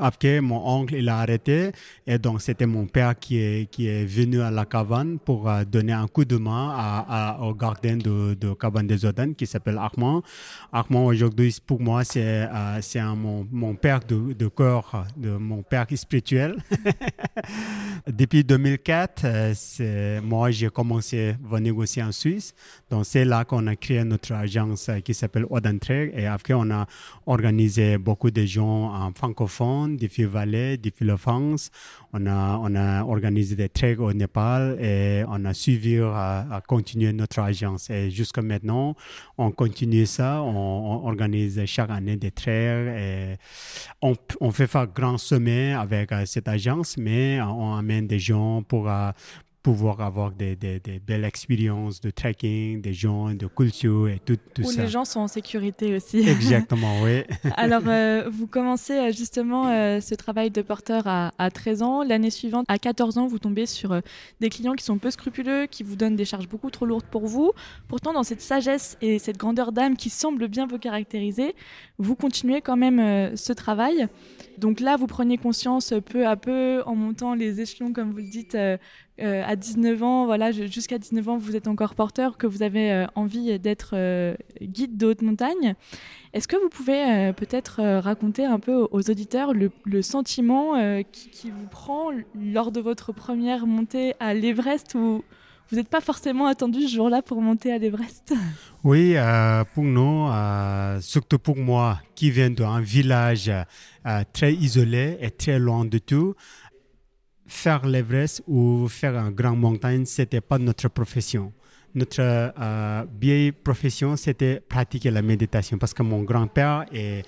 Après, 0.00 0.40
mon 0.40 0.66
oncle, 0.66 0.94
il 0.94 1.08
a 1.08 1.18
arrêté. 1.18 1.72
Et 2.06 2.18
donc, 2.18 2.42
c'était 2.42 2.66
mon 2.66 2.86
père 2.86 3.18
qui 3.18 3.38
est, 3.38 3.70
qui 3.70 3.86
est 3.86 4.04
venu 4.04 4.40
à 4.40 4.50
la 4.50 4.64
cabane 4.64 5.18
pour 5.18 5.48
euh, 5.48 5.64
donner 5.64 5.92
un 5.92 6.06
coup 6.06 6.24
de 6.24 6.36
main 6.36 7.36
au 7.40 7.54
gardien 7.54 7.96
de, 7.96 8.34
de 8.34 8.52
cabane 8.54 8.86
des 8.86 9.04
Oden 9.04 9.34
qui 9.34 9.46
s'appelle 9.46 9.78
Armand. 9.78 10.22
Armand, 10.72 11.06
aujourd'hui, 11.06 11.56
pour 11.66 11.80
moi, 11.80 12.04
c'est 12.04 12.24
euh, 12.24 12.78
c'est 12.80 13.02
mon, 13.02 13.46
mon 13.50 13.74
père 13.74 14.00
de, 14.00 14.32
de 14.32 14.48
cœur, 14.48 15.06
de 15.16 15.30
mon 15.30 15.62
père 15.62 15.86
spirituel. 15.94 16.56
Depuis 18.06 18.44
2004, 18.44 19.24
euh, 19.24 20.20
moi, 20.22 20.50
j'ai 20.50 20.68
commencé 20.68 21.34
à 21.52 21.60
négocier 21.60 22.02
en 22.02 22.12
Suisse. 22.12 22.54
Donc, 22.90 23.06
c'est 23.06 23.24
là 23.24 23.44
qu'on 23.44 23.66
a 23.66 23.76
créé 23.76 24.04
notre 24.04 24.32
agence 24.32 24.90
qui 25.04 25.14
s'appelle 25.14 25.46
Odentreg. 25.50 26.12
Et 26.16 26.26
après, 26.26 26.54
on 26.54 26.70
a 26.70 26.86
organisé 27.26 27.98
beaucoup 27.98 28.30
de 28.30 28.44
gens 28.44 28.92
en 28.94 29.12
francophone, 29.12 29.83
des 29.88 30.08
filles 30.08 30.24
Valais, 30.24 30.76
des 30.76 30.90
filles 30.90 31.14
France. 31.16 31.70
On 32.12 32.26
a, 32.26 32.58
on 32.62 32.74
a 32.74 33.04
organisé 33.04 33.56
des 33.56 33.68
treks 33.68 33.98
au 34.00 34.12
Népal 34.12 34.78
et 34.80 35.24
on 35.28 35.44
a 35.44 35.54
suivi 35.54 35.98
à, 36.00 36.62
continuer 36.66 37.12
notre 37.12 37.40
agence. 37.40 37.90
Et 37.90 38.10
jusqu'à 38.10 38.42
maintenant, 38.42 38.94
on 39.38 39.50
continue 39.50 40.06
ça. 40.06 40.42
On, 40.42 41.06
organise 41.06 41.64
chaque 41.66 41.90
année 41.90 42.16
des 42.16 42.30
treks 42.30 42.88
et 42.96 43.36
on, 44.00 44.14
on 44.40 44.50
fait 44.50 44.66
faire 44.66 44.86
grand 44.86 45.18
sommet 45.18 45.72
avec 45.72 46.12
euh, 46.12 46.24
cette 46.26 46.48
agence, 46.48 46.96
mais 46.96 47.40
on 47.40 47.74
amène 47.74 48.06
des 48.06 48.18
gens 48.18 48.62
pour, 48.62 48.88
euh, 48.88 49.10
pouvoir 49.64 50.02
avoir 50.02 50.30
des, 50.30 50.56
des, 50.56 50.78
des, 50.78 50.98
belles 50.98 51.24
expériences 51.24 52.02
de 52.02 52.10
trekking, 52.10 52.82
des 52.82 52.92
gens, 52.92 53.32
de 53.32 53.46
culture 53.46 54.08
et 54.08 54.18
tout, 54.18 54.36
tout 54.52 54.60
Où 54.60 54.70
ça. 54.70 54.82
les 54.82 54.88
gens 54.88 55.06
sont 55.06 55.20
en 55.20 55.26
sécurité 55.26 55.96
aussi. 55.96 56.18
Exactement, 56.28 57.00
oui. 57.02 57.22
Alors, 57.56 57.84
euh, 57.86 58.28
vous 58.30 58.46
commencez 58.46 58.92
euh, 58.92 59.10
justement 59.10 59.70
euh, 59.70 60.00
ce 60.00 60.14
travail 60.14 60.50
de 60.50 60.60
porteur 60.60 61.06
à, 61.06 61.32
à 61.38 61.50
13 61.50 61.80
ans. 61.82 62.02
L'année 62.02 62.28
suivante, 62.28 62.66
à 62.68 62.78
14 62.78 63.16
ans, 63.16 63.26
vous 63.26 63.38
tombez 63.38 63.64
sur 63.64 63.98
des 64.38 64.50
clients 64.50 64.74
qui 64.74 64.84
sont 64.84 64.98
peu 64.98 65.10
scrupuleux, 65.10 65.64
qui 65.64 65.82
vous 65.82 65.96
donnent 65.96 66.16
des 66.16 66.26
charges 66.26 66.46
beaucoup 66.46 66.70
trop 66.70 66.84
lourdes 66.84 67.06
pour 67.10 67.26
vous. 67.26 67.52
Pourtant, 67.88 68.12
dans 68.12 68.22
cette 68.22 68.42
sagesse 68.42 68.98
et 69.00 69.18
cette 69.18 69.38
grandeur 69.38 69.72
d'âme 69.72 69.96
qui 69.96 70.10
semble 70.10 70.46
bien 70.46 70.66
vous 70.66 70.78
caractériser, 70.78 71.54
vous 71.96 72.16
continuez 72.16 72.60
quand 72.60 72.76
même 72.76 73.34
ce 73.34 73.54
travail. 73.54 74.08
Donc 74.58 74.80
là, 74.80 74.98
vous 74.98 75.06
prenez 75.06 75.38
conscience 75.38 75.94
peu 76.04 76.26
à 76.26 76.36
peu, 76.36 76.82
en 76.84 76.94
montant 76.94 77.34
les 77.34 77.62
échelons, 77.62 77.94
comme 77.94 78.10
vous 78.10 78.18
le 78.18 78.30
dites, 78.30 78.56
euh, 79.20 79.44
à 79.46 79.54
19 79.54 80.02
ans, 80.02 80.26
voilà, 80.26 80.50
jusqu'à 80.50 80.98
19 80.98 81.28
ans, 81.28 81.38
vous 81.38 81.54
êtes 81.54 81.68
encore 81.68 81.94
porteur, 81.94 82.36
que 82.36 82.48
vous 82.48 82.64
avez 82.64 82.90
euh, 82.90 83.06
envie 83.14 83.56
d'être 83.60 83.90
euh, 83.94 84.34
guide 84.60 84.96
de 84.96 85.06
haute 85.06 85.22
montagne. 85.22 85.76
Est-ce 86.32 86.48
que 86.48 86.56
vous 86.56 86.68
pouvez 86.68 87.32
peut-être 87.36 87.80
raconter 88.00 88.44
un 88.44 88.58
peu 88.58 88.88
aux, 88.90 89.08
auditeurs 89.08 89.52
le, 89.52 90.02
sentiment 90.02 90.74
qui, 91.12 91.52
vous 91.52 91.68
prend 91.68 92.10
lors 92.34 92.72
de 92.72 92.80
votre 92.80 93.12
première 93.12 93.68
montée 93.68 94.14
à 94.18 94.34
l'Everest 94.34 94.96
où 94.96 95.22
vous 95.70 95.76
n'êtes 95.76 95.88
pas 95.88 96.00
forcément 96.00 96.46
attendu 96.46 96.88
ce 96.88 96.96
jour-là 96.96 97.22
pour 97.22 97.40
monter 97.40 97.72
à 97.72 97.78
l'Everest? 97.78 98.34
Oui, 98.82 99.14
pour 99.74 99.84
nous, 99.84 100.28
surtout 101.00 101.38
pour 101.38 101.56
moi 101.56 102.00
qui 102.16 102.32
viens 102.32 102.50
d'un 102.50 102.80
village 102.80 103.48
très 104.32 104.54
isolé 104.54 105.16
et 105.20 105.30
très 105.30 105.60
loin 105.60 105.84
de 105.84 105.98
tout, 105.98 106.34
faire 107.46 107.86
l'Everest 107.86 108.42
ou 108.46 108.88
faire 108.88 109.16
un 109.16 109.30
grand 109.30 109.56
montagne, 109.56 110.04
c'était 110.06 110.40
pas 110.40 110.58
notre 110.58 110.88
profession 110.88 111.52
notre 111.94 112.20
euh, 112.20 113.04
vieille 113.20 113.52
profession, 113.52 114.16
c'était 114.16 114.60
pratiquer 114.60 115.10
la 115.12 115.22
méditation 115.22 115.78
parce 115.78 115.94
que 115.94 116.02
mon 116.02 116.22
grand-père 116.22 116.86
et, 116.92 117.22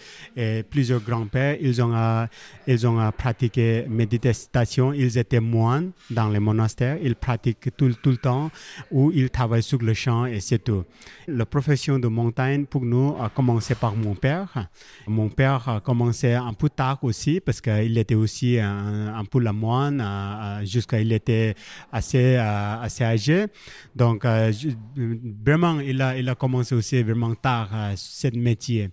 plusieurs 0.71 1.01
grands-pères, 1.01 1.57
ils 1.61 1.81
ont, 1.81 1.95
euh, 1.95 2.27
ils 2.67 2.87
ont 2.87 3.01
euh, 3.01 3.11
pratiqué 3.13 3.85
méditation. 3.89 4.93
Ils 4.93 5.19
étaient 5.19 5.41
moines 5.41 5.93
dans 6.11 6.29
les 6.29 6.41
monastères. 6.41 6.99
Ils 7.01 7.15
pratiquent 7.15 7.77
tout, 7.77 7.93
tout 8.03 8.11
le 8.11 8.17
temps 8.17 8.51
ou 8.91 9.13
ils 9.15 9.31
travaillent 9.31 9.63
sur 9.63 9.79
le 9.79 9.95
champ 9.95 10.27
et 10.27 10.41
c'est 10.41 10.59
tout. 10.59 10.85
La 11.29 11.47
profession 11.47 11.99
de 11.99 12.09
montagne, 12.09 12.67
pour 12.67 12.85
nous, 12.85 13.17
a 13.21 13.29
commencé 13.29 13.75
par 13.77 13.95
mon 13.95 14.15
père. 14.15 14.69
Mon 15.07 15.29
père 15.29 15.69
a 15.69 15.81
commencé 15.81 16.33
un 16.35 16.55
peu 16.55 16.69
tard 16.69 16.99
aussi 17.03 17.41
parce 17.41 17.61
qu'il 17.61 17.97
était 17.99 18.15
aussi 18.15 18.59
un, 18.59 19.15
un 19.15 19.25
peu 19.25 19.41
la 19.41 19.53
moine 19.53 20.05
jusqu'à 20.65 21.01
il 21.01 21.13
était 21.13 21.55
assez, 21.93 22.37
assez 22.37 23.05
âgé. 23.05 23.47
Donc, 23.95 24.25
vraiment, 25.45 25.81
il 25.81 26.01
a, 26.03 26.17
il 26.17 26.29
a 26.29 26.35
commencé 26.35 26.75
aussi 26.75 27.03
vraiment 27.03 27.35
tard 27.35 27.71
euh, 27.73 27.93
ce 27.97 28.29
métier. 28.37 28.91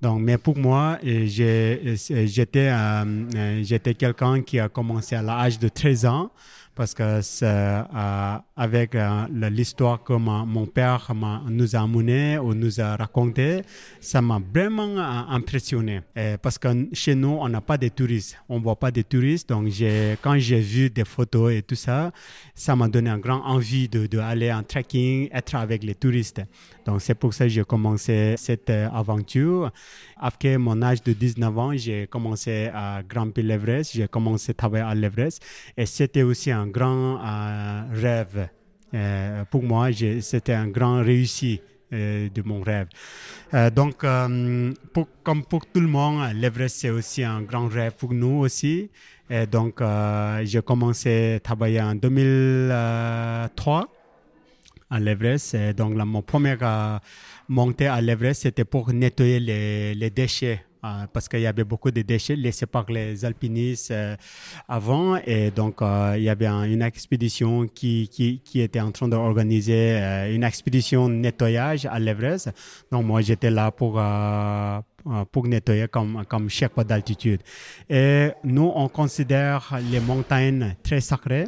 Donc, 0.00 0.20
mais 0.20 0.36
pour 0.36 0.58
moi, 0.58 0.98
euh, 1.04 1.26
j'étais, 1.26 2.68
euh, 2.68 3.62
j'étais 3.62 3.94
quelqu'un 3.94 4.42
qui 4.42 4.58
a 4.60 4.68
commencé 4.68 5.14
à 5.16 5.22
l'âge 5.22 5.58
de 5.58 5.68
13 5.68 6.06
ans 6.06 6.30
parce 6.74 6.94
que 6.94 7.20
euh, 7.42 8.38
avec 8.56 8.94
euh, 8.94 9.26
l'histoire 9.50 10.02
que 10.02 10.12
mon 10.12 10.66
père 10.66 11.12
nous 11.48 11.76
a 11.76 11.80
amené 11.80 12.38
ou 12.38 12.54
nous 12.54 12.80
a 12.80 12.96
raconté, 12.96 13.62
ça 14.00 14.20
m'a 14.20 14.40
vraiment 14.52 14.98
euh, 14.98 15.22
impressionné. 15.30 16.00
parce 16.42 16.58
que 16.58 16.68
chez 16.92 17.14
nous, 17.14 17.36
on 17.40 17.48
n'a 17.48 17.60
pas 17.60 17.78
de 17.78 17.88
touristes, 17.88 18.38
on 18.48 18.58
voit 18.58 18.76
pas 18.76 18.90
de 18.90 19.02
touristes. 19.02 19.48
Donc, 19.48 19.68
quand 20.22 20.38
j'ai 20.38 20.60
vu 20.60 20.90
des 20.90 21.04
photos 21.04 21.52
et 21.52 21.62
tout 21.62 21.74
ça, 21.74 22.12
ça 22.54 22.74
m'a 22.74 22.88
donné 22.88 23.10
un 23.10 23.18
grand 23.18 23.42
envie 23.44 23.88
de, 23.88 24.06
de 24.06 24.18
aller 24.18 24.52
en 24.52 24.62
trekking, 24.62 25.28
être 25.32 25.54
avec 25.54 25.84
les 25.84 25.94
touristes. 25.94 26.42
Donc, 26.86 27.00
c'est 27.00 27.14
pour 27.14 27.32
ça 27.32 27.44
que 27.44 27.50
j'ai 27.50 27.64
commencé 27.64 28.34
cette 28.36 28.70
aventure. 28.70 29.70
Après 30.16 30.58
mon 30.58 30.82
âge 30.82 31.02
de 31.02 31.12
19 31.12 31.58
ans, 31.58 31.76
j'ai 31.76 32.06
commencé 32.06 32.70
à 32.72 33.02
grimper 33.02 33.42
l'Everest, 33.42 33.92
j'ai 33.94 34.08
commencé 34.08 34.50
à 34.50 34.54
travailler 34.54 34.84
à 34.84 34.94
l'Everest 34.94 35.44
et 35.76 35.86
c'était 35.86 36.22
aussi 36.22 36.50
un 36.50 36.66
grand 36.66 37.20
euh, 37.24 37.82
rêve. 37.92 38.48
Euh, 38.94 39.44
pour 39.50 39.62
moi, 39.62 39.88
c'était 40.20 40.52
un 40.52 40.68
grand 40.68 41.02
réussi 41.02 41.60
euh, 41.92 42.28
de 42.28 42.42
mon 42.42 42.62
rêve. 42.62 42.88
donc, 43.74 43.98
comme 44.02 45.44
pour 45.48 45.66
tout 45.66 45.80
le 45.80 45.88
monde, 45.88 46.32
l'Everest, 46.34 46.76
c'est 46.80 46.90
aussi 46.90 47.24
un 47.24 47.42
grand 47.42 47.68
rêve 47.68 47.92
pour 47.98 48.14
nous 48.14 48.40
aussi. 48.40 48.90
Et 49.30 49.46
donc, 49.46 49.80
j'ai 50.44 50.62
commencé 50.62 51.34
à 51.36 51.40
travailler 51.40 51.80
en 51.80 51.94
2003 51.94 53.88
à 54.94 55.00
l'Everest. 55.00 55.56
Donc, 55.76 55.96
la, 55.96 56.04
mon 56.04 56.22
premier 56.22 56.56
monter 57.48 57.86
à 57.86 58.00
l'Everest, 58.00 58.42
c'était 58.42 58.64
pour 58.64 58.92
nettoyer 58.92 59.40
les, 59.40 59.94
les 59.94 60.10
déchets 60.10 60.64
euh, 60.84 61.06
parce 61.12 61.28
qu'il 61.28 61.40
y 61.40 61.46
avait 61.46 61.64
beaucoup 61.64 61.90
de 61.90 62.02
déchets 62.02 62.36
laissés 62.36 62.66
par 62.66 62.84
les 62.90 63.24
alpinistes 63.24 63.90
euh, 63.90 64.16
avant. 64.68 65.16
Et 65.24 65.50
donc, 65.50 65.80
euh, 65.80 66.14
il 66.16 66.24
y 66.24 66.28
avait 66.28 66.46
une 66.46 66.82
expédition 66.82 67.66
qui, 67.66 68.08
qui, 68.12 68.40
qui, 68.44 68.60
était 68.60 68.80
en 68.80 68.92
train 68.92 69.08
d'organiser 69.08 69.98
une 70.30 70.44
expédition 70.44 71.08
nettoyage 71.08 71.86
à 71.86 71.98
l'Everest. 71.98 72.50
Donc, 72.92 73.06
moi, 73.06 73.22
j'étais 73.22 73.50
là 73.50 73.70
pour 73.70 74.00
pour 75.32 75.46
nettoyer 75.46 75.86
comme, 75.88 76.24
comme 76.26 76.48
chaque 76.48 76.72
pas 76.72 76.84
d'altitude. 76.84 77.40
Et 77.90 78.30
nous, 78.42 78.72
on 78.74 78.88
considère 78.88 79.78
les 79.90 80.00
montagnes 80.00 80.76
très 80.82 81.00
sacrées 81.00 81.46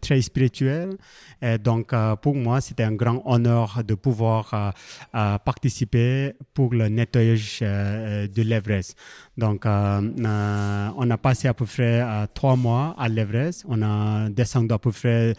très 0.00 0.20
spirituel. 0.22 0.96
Et 1.40 1.58
donc, 1.58 1.92
euh, 1.92 2.14
pour 2.16 2.34
moi, 2.36 2.60
c'était 2.60 2.84
un 2.84 2.92
grand 2.92 3.22
honneur 3.24 3.82
de 3.86 3.94
pouvoir 3.94 4.50
euh, 4.52 4.70
euh, 5.14 5.38
participer 5.38 6.34
pour 6.54 6.72
le 6.72 6.88
nettoyage 6.88 7.60
de 7.60 8.42
l'Everest. 8.42 8.96
Donc, 9.36 9.64
on 9.66 11.10
a 11.10 11.18
passé 11.20 11.48
à 11.48 11.54
peu 11.54 11.64
près 11.64 12.04
trois 12.34 12.56
mois 12.56 12.94
à 12.98 13.08
l'Everest. 13.08 13.64
On 13.68 13.82
a 13.82 14.28
descendu 14.28 14.72
à 14.72 14.78
peu 14.78 14.92
près 14.92 15.34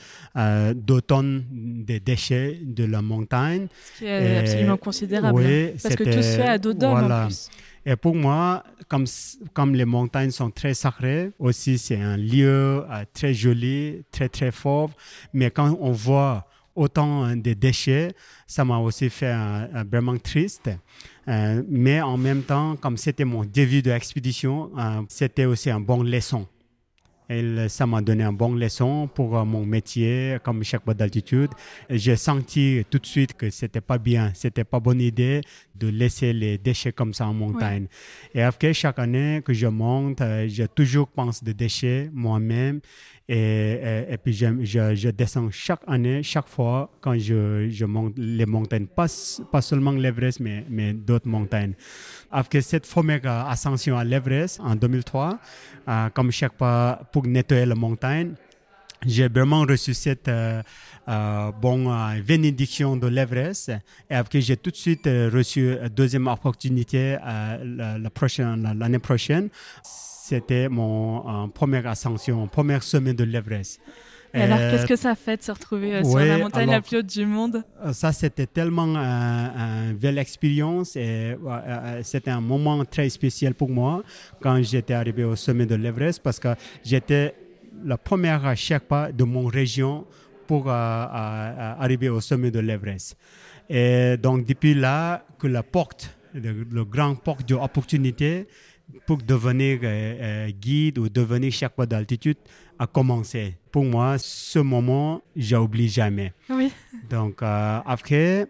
deux 0.75 1.01
tonnes 1.01 1.43
de 1.51 1.97
déchets 1.99 2.59
de 2.63 2.85
la 2.85 3.01
montagne. 3.01 3.67
Ce 3.93 3.99
qui 3.99 4.05
est 4.05 4.37
absolument 4.37 4.77
considérable. 4.77 5.39
Oui, 5.39 5.65
hein, 5.67 5.77
parce 5.81 5.95
que 5.95 6.03
tout 6.03 6.11
se 6.11 6.37
fait 6.37 6.47
à 6.47 6.57
dos 6.57 6.73
d'homme 6.73 7.11
en 7.11 7.25
plus. 7.27 7.49
Et 7.85 7.95
pour 7.95 8.15
moi, 8.15 8.63
comme, 8.87 9.05
comme 9.53 9.75
les 9.75 9.85
montagnes 9.85 10.31
sont 10.31 10.49
très 10.51 10.73
sacrées, 10.73 11.31
aussi 11.39 11.77
c'est 11.77 11.99
un 11.99 12.17
lieu 12.17 12.85
euh, 12.89 13.05
très 13.13 13.33
joli, 13.33 14.03
très 14.11 14.29
très 14.29 14.51
fort. 14.51 14.89
Mais 15.33 15.51
quand 15.51 15.77
on 15.81 15.91
voit 15.91 16.47
autant 16.75 17.23
hein, 17.23 17.35
de 17.35 17.53
déchets, 17.53 18.13
ça 18.47 18.63
m'a 18.65 18.77
aussi 18.77 19.09
fait 19.09 19.35
vraiment 19.89 20.17
triste. 20.17 20.69
Euh, 21.27 21.63
mais 21.69 22.01
en 22.01 22.17
même 22.17 22.43
temps, 22.43 22.75
comme 22.75 22.97
c'était 22.97 23.25
mon 23.25 23.45
début 23.45 23.81
d'expédition, 23.81 24.71
euh, 24.77 25.01
c'était 25.07 25.45
aussi 25.45 25.69
un 25.69 25.79
bon 25.79 26.03
leçon. 26.03 26.47
Et 27.30 27.70
ça 27.70 27.86
m'a 27.86 28.01
donné 28.01 28.24
une 28.24 28.36
bonne 28.36 28.60
leçon 28.60 29.10
pour 29.13 29.38
euh, 29.38 29.46
mon 29.46 29.65
métier, 29.65 30.38
comme 30.44 30.63
chaque 30.63 30.86
bas 30.86 30.94
d'altitude. 30.94 31.51
J'ai 31.89 32.15
senti 32.15 32.86
tout 32.89 33.00
de 33.00 33.06
suite 33.06 33.34
que 33.34 33.50
c'était 33.50 33.82
pas 33.82 33.98
bien, 33.98 34.32
c'était 34.34 34.63
pas 34.63 34.80
bonne 34.80 35.01
idée 35.01 35.42
de 35.75 35.88
laisser 35.88 36.34
les 36.34 36.58
déchets 36.58 36.92
comme 36.92 37.13
ça 37.13 37.27
en 37.27 37.34
montagne. 37.34 37.88
Et 38.34 38.42
après, 38.42 38.74
chaque 38.74 39.00
année 39.00 39.42
que 39.44 39.53
je 39.53 39.68
monte, 39.68 40.22
euh, 40.22 40.48
j'ai 40.48 40.68
toujours 40.68 41.08
pensé 41.08 41.46
de 41.46 41.51
déchets 41.51 42.10
moi-même. 42.13 42.82
Et, 43.30 44.18
puis, 44.22 44.34
je, 44.34 45.10
descends 45.10 45.50
chaque 45.50 45.82
année, 45.88 46.24
chaque 46.24 46.48
fois, 46.48 46.92
quand 47.00 47.18
je, 47.18 47.86
monte 47.86 48.13
les 48.18 48.46
montagnes, 48.46 48.88
pas, 48.88 49.08
pas 49.51 49.62
seulement 49.62 49.92
l'Everest, 49.92 50.39
mais, 50.39 50.94
d'autres 50.94 51.27
montagnes. 51.27 51.74
Après 52.32 52.62
cette 52.62 52.88
première 52.89 53.25
ascension 53.25 53.98
à 53.98 54.03
l'Everest 54.03 54.60
en 54.60 54.75
2003, 54.75 55.39
euh, 55.88 56.10
comme 56.10 56.32
chaque 56.32 56.58
fois 56.58 57.00
pour 57.12 57.25
nettoyer 57.27 57.65
la 57.65 57.75
montagne, 57.75 58.34
j'ai 59.06 59.27
vraiment 59.27 59.62
reçu 59.62 59.94
cette 59.94 60.27
euh, 60.27 60.62
euh, 61.08 61.51
bon, 61.51 61.92
euh, 61.92 62.22
bénédiction 62.22 62.96
de 62.96 63.08
l'Everest. 63.08 63.72
Et 64.10 64.15
après, 64.15 64.42
j'ai 64.42 64.58
tout 64.58 64.72
de 64.72 64.75
suite 64.75 65.06
reçu 65.06 65.74
une 65.74 65.89
deuxième 65.89 66.27
opportunité 66.27 67.18
la, 67.24 67.98
la, 67.98 68.74
l'année 68.74 69.00
prochaine. 69.00 69.50
C'était 70.25 70.70
mon 70.70 71.50
première 71.50 71.86
ascension, 71.86 72.48
premier 72.48 72.80
sommet 72.80 73.13
de 73.13 73.25
l'Everest. 73.25 73.82
Et 74.34 74.39
alors, 74.39 74.58
qu'est-ce 74.58 74.86
que 74.86 74.96
ça 74.96 75.15
fait 75.15 75.36
de 75.36 75.42
se 75.42 75.51
retrouver 75.51 76.01
sur 76.01 76.18
la 76.18 76.38
montagne 76.38 76.70
la 76.70 76.80
plus 76.80 77.00
haute 77.00 77.08
du 77.08 77.25
monde? 77.25 77.62
Ça, 77.92 78.13
c'était 78.13 78.46
tellement 78.46 78.96
une 78.96 79.98
belle 79.98 80.18
expérience 80.18 80.96
et 80.96 81.36
c'était 82.03 82.32
un 82.32 82.39
moment 82.39 82.86
très 82.86 83.10
spécial 83.10 83.53
pour 83.53 83.70
moi 83.70 84.01
quand 84.39 84.63
j'étais 84.63 84.94
arrivé 84.94 85.25
au 85.25 85.36
sommet 85.36 85.65
de 85.65 85.75
l'Everest 85.75 86.22
parce 86.24 86.39
que 86.39 86.56
j'étais 86.86 87.36
la 87.84 87.98
première 87.98 88.46
à 88.46 88.56
chaque 88.56 88.84
pas 88.84 89.12
de 89.12 89.25
mon 89.25 89.48
région 89.48 90.06
pour 90.48 90.70
arriver 90.70 92.08
au 92.08 92.22
sommet 92.22 92.50
de 92.50 92.60
l'Everest. 92.60 93.18
Et 93.70 94.15
donc, 94.15 94.46
depuis 94.46 94.74
là, 94.74 95.25
que 95.38 95.48
la 95.48 95.63
porte, 95.63 96.15
le, 96.34 96.86
grand 96.86 97.15
porte 97.15 97.46
d'opportunité 97.50 98.48
pour 99.05 99.17
devenir 99.17 99.79
euh, 99.83 100.47
euh, 100.47 100.51
guide 100.51 100.97
ou 101.00 101.09
devenir 101.09 101.51
chaque 101.51 101.75
fois 101.75 101.85
d'altitude 101.85 102.38
a 102.79 102.88
commencé. 102.88 103.55
Pour 103.71 103.85
moi, 103.85 104.17
ce 104.17 104.59
moment, 104.59 105.21
j'oublie 105.35 105.88
jamais. 105.89 106.33
Oui. 106.50 106.71
Donc, 107.09 107.41
euh, 107.41 107.79
après, 107.85 108.47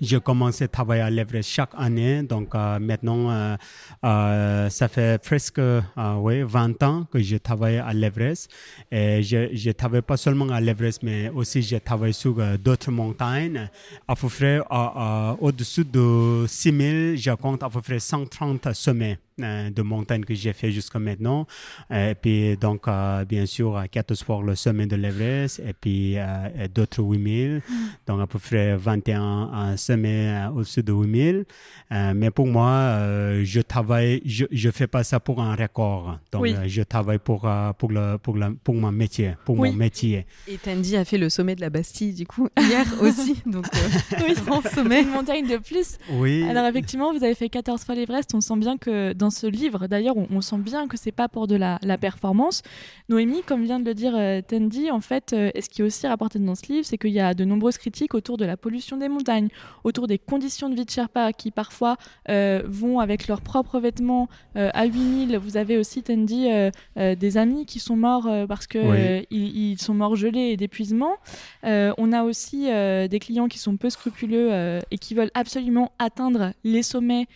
j'ai 0.00 0.20
commencé 0.20 0.64
à 0.64 0.68
travailler 0.68 1.02
à 1.02 1.10
l'Everest 1.10 1.48
chaque 1.48 1.70
année. 1.76 2.22
Donc 2.22 2.54
euh, 2.54 2.78
maintenant, 2.80 3.56
ça 4.02 4.88
fait 4.88 5.22
presque 5.22 5.60
ouais, 5.60 6.42
20 6.42 6.82
ans 6.82 7.06
que 7.10 7.20
je 7.20 7.36
travaille 7.36 7.78
à 7.78 7.92
l'Everest. 7.92 8.50
Et 8.90 9.22
je, 9.22 9.48
je 9.54 9.70
travaille 9.70 10.02
pas 10.02 10.16
seulement 10.16 10.48
à 10.48 10.60
l'Everest, 10.60 11.04
mais 11.04 11.28
aussi 11.28 11.62
je 11.62 11.76
travaille 11.76 12.14
sur 12.14 12.34
d'autres 12.58 12.90
montagnes. 12.90 13.70
À 14.08 14.16
peu 14.16 14.28
près 14.28 14.60
au-dessus 15.40 15.84
de 15.84 16.46
6000, 16.48 17.16
je 17.16 17.30
compte 17.32 17.62
à 17.62 17.70
peu 17.70 17.80
près 17.80 18.00
130 18.00 18.72
sommets. 18.74 19.18
Euh, 19.42 19.68
de 19.68 19.82
montagnes 19.82 20.24
que 20.24 20.32
j'ai 20.32 20.54
fait 20.54 20.72
jusqu'à 20.72 20.98
maintenant. 20.98 21.46
Et 21.90 22.14
puis, 22.18 22.56
donc, 22.56 22.88
euh, 22.88 23.22
bien 23.26 23.44
sûr, 23.44 23.78
14 23.90 24.22
fois 24.22 24.40
le 24.42 24.54
sommet 24.54 24.86
de 24.86 24.96
l'Everest 24.96 25.58
et 25.58 25.74
puis 25.74 26.14
euh, 26.16 26.68
d'autres 26.74 27.02
8000. 27.02 27.60
Donc, 28.06 28.22
à 28.22 28.26
peu 28.26 28.38
près 28.38 28.74
21 28.78 29.76
sommets 29.76 30.46
au-dessus 30.54 30.82
de 30.82 30.90
8000. 30.90 31.44
mais 31.90 32.30
pour 32.30 32.46
moi, 32.46 32.98
je 33.42 33.60
travaille, 33.60 34.22
je, 34.24 34.46
je 34.50 34.70
fais 34.70 34.86
pas 34.86 35.04
ça 35.04 35.20
pour 35.20 35.42
un 35.42 35.54
record. 35.54 36.18
Donc, 36.32 36.46
je 36.66 36.82
travaille 36.82 37.18
pour, 37.18 37.46
pour, 37.76 37.92
le, 37.92 38.16
pour, 38.16 38.36
le, 38.36 38.54
pour 38.54 38.74
mon 38.74 38.90
métier, 38.90 39.34
pour 39.44 39.56
mon 39.56 39.70
métier. 39.70 40.24
Et 40.48 40.56
Tandy 40.56 40.96
a 40.96 41.04
fait 41.04 41.18
le 41.18 41.28
sommet 41.28 41.56
de 41.56 41.60
la 41.60 41.68
Bastille, 41.68 42.14
du 42.14 42.26
coup, 42.26 42.48
hier 42.58 42.86
aussi. 43.02 43.42
Donc, 43.44 43.66
oui, 44.26 44.34
grand 44.46 44.62
sommet. 44.66 45.02
Une 45.02 45.10
montagne 45.10 45.46
de 45.46 45.58
plus. 45.58 45.98
Oui. 46.12 46.42
Alors, 46.48 46.64
effectivement, 46.64 47.12
vous 47.12 47.22
avez 47.22 47.34
fait 47.34 47.50
14 47.50 47.84
fois 47.84 47.94
l'Everest. 47.94 48.34
On 48.34 48.40
sent 48.40 48.56
bien 48.56 48.78
que 48.78 49.12
dans 49.12 49.25
dans 49.26 49.30
ce 49.30 49.48
livre, 49.48 49.88
d'ailleurs, 49.88 50.14
on, 50.16 50.40
sent 50.40 50.58
bien 50.58 50.86
que 50.86 50.96
c'est 50.96 51.10
pas 51.10 51.28
pour 51.28 51.48
de 51.48 51.56
la, 51.56 51.98
performance. 51.98 52.62
Noémie, 53.08 53.42
comme 53.42 53.64
vient 53.64 53.80
de 53.80 53.84
le 53.84 53.92
dire 53.92 54.12
euh, 54.14 54.40
Tandy, 54.40 54.92
en 54.92 55.00
fait, 55.00 55.32
euh, 55.32 55.50
ce 55.60 55.68
qui 55.68 55.82
est 55.82 55.84
aussi 55.84 56.06
rapporté 56.06 56.38
dans 56.38 56.54
ce 56.54 56.66
livre, 56.70 56.86
c'est 56.86 56.96
qu'il 56.96 57.10
y 57.10 57.18
a 57.18 57.34
de 57.34 57.44
nombreuses 57.44 57.76
critiques 57.76 58.14
autour 58.14 58.36
de 58.36 58.44
la 58.44 58.56
pollution 58.56 58.96
des 58.98 59.08
montagnes, 59.08 59.48
autour 59.82 60.06
des 60.06 60.18
conditions 60.18 60.68
de 60.68 60.76
vie 60.76 60.84
de 60.84 60.90
Sherpa 60.90 61.32
qui 61.32 61.50
parfois 61.50 61.96
euh, 62.28 62.62
vont 62.66 63.00
avec 63.00 63.26
leurs 63.26 63.40
propres 63.40 63.80
vêtements 63.80 64.28
à 64.54 64.84
8000. 64.84 65.36
Vous 65.38 65.56
avez 65.56 65.76
aussi, 65.76 66.04
Tandy, 66.04 66.48
des 66.96 67.36
amis 67.36 67.66
qui 67.66 67.80
sont 67.80 67.96
morts 67.96 68.28
parce 68.48 68.66
qu'ils 68.66 69.26
ils 69.30 69.78
sont 69.80 69.94
morts 69.94 70.14
gelés 70.14 70.50
et 70.52 70.56
d'épuisement. 70.56 71.14
on 71.64 72.12
a 72.12 72.22
aussi 72.22 72.66
des 72.66 73.18
clients 73.20 73.48
qui 73.48 73.58
sont 73.58 73.76
peu 73.76 73.90
scrupuleux 73.90 74.80
et 74.90 74.98
qui 74.98 75.14
veulent 75.14 75.32
absolument 75.34 75.92
atteindre 75.98 76.52
les 76.64 76.82
sommets 76.82 77.26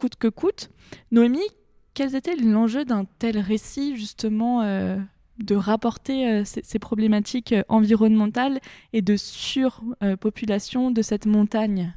coûte 0.00 0.16
que 0.16 0.28
coûte. 0.28 0.70
Noémie, 1.12 1.38
quels 1.94 2.16
étaient 2.16 2.36
l'enjeu 2.36 2.84
d'un 2.84 3.04
tel 3.04 3.38
récit, 3.38 3.96
justement, 3.96 4.62
euh, 4.62 4.96
de 5.38 5.54
rapporter 5.54 6.26
euh, 6.26 6.42
ces, 6.44 6.78
problématiques 6.78 7.52
euh, 7.52 7.62
environnementales 7.68 8.60
et 8.92 9.02
de 9.02 9.16
surpopulation 9.16 10.90
de 10.90 11.02
cette 11.02 11.26
montagne? 11.26 11.94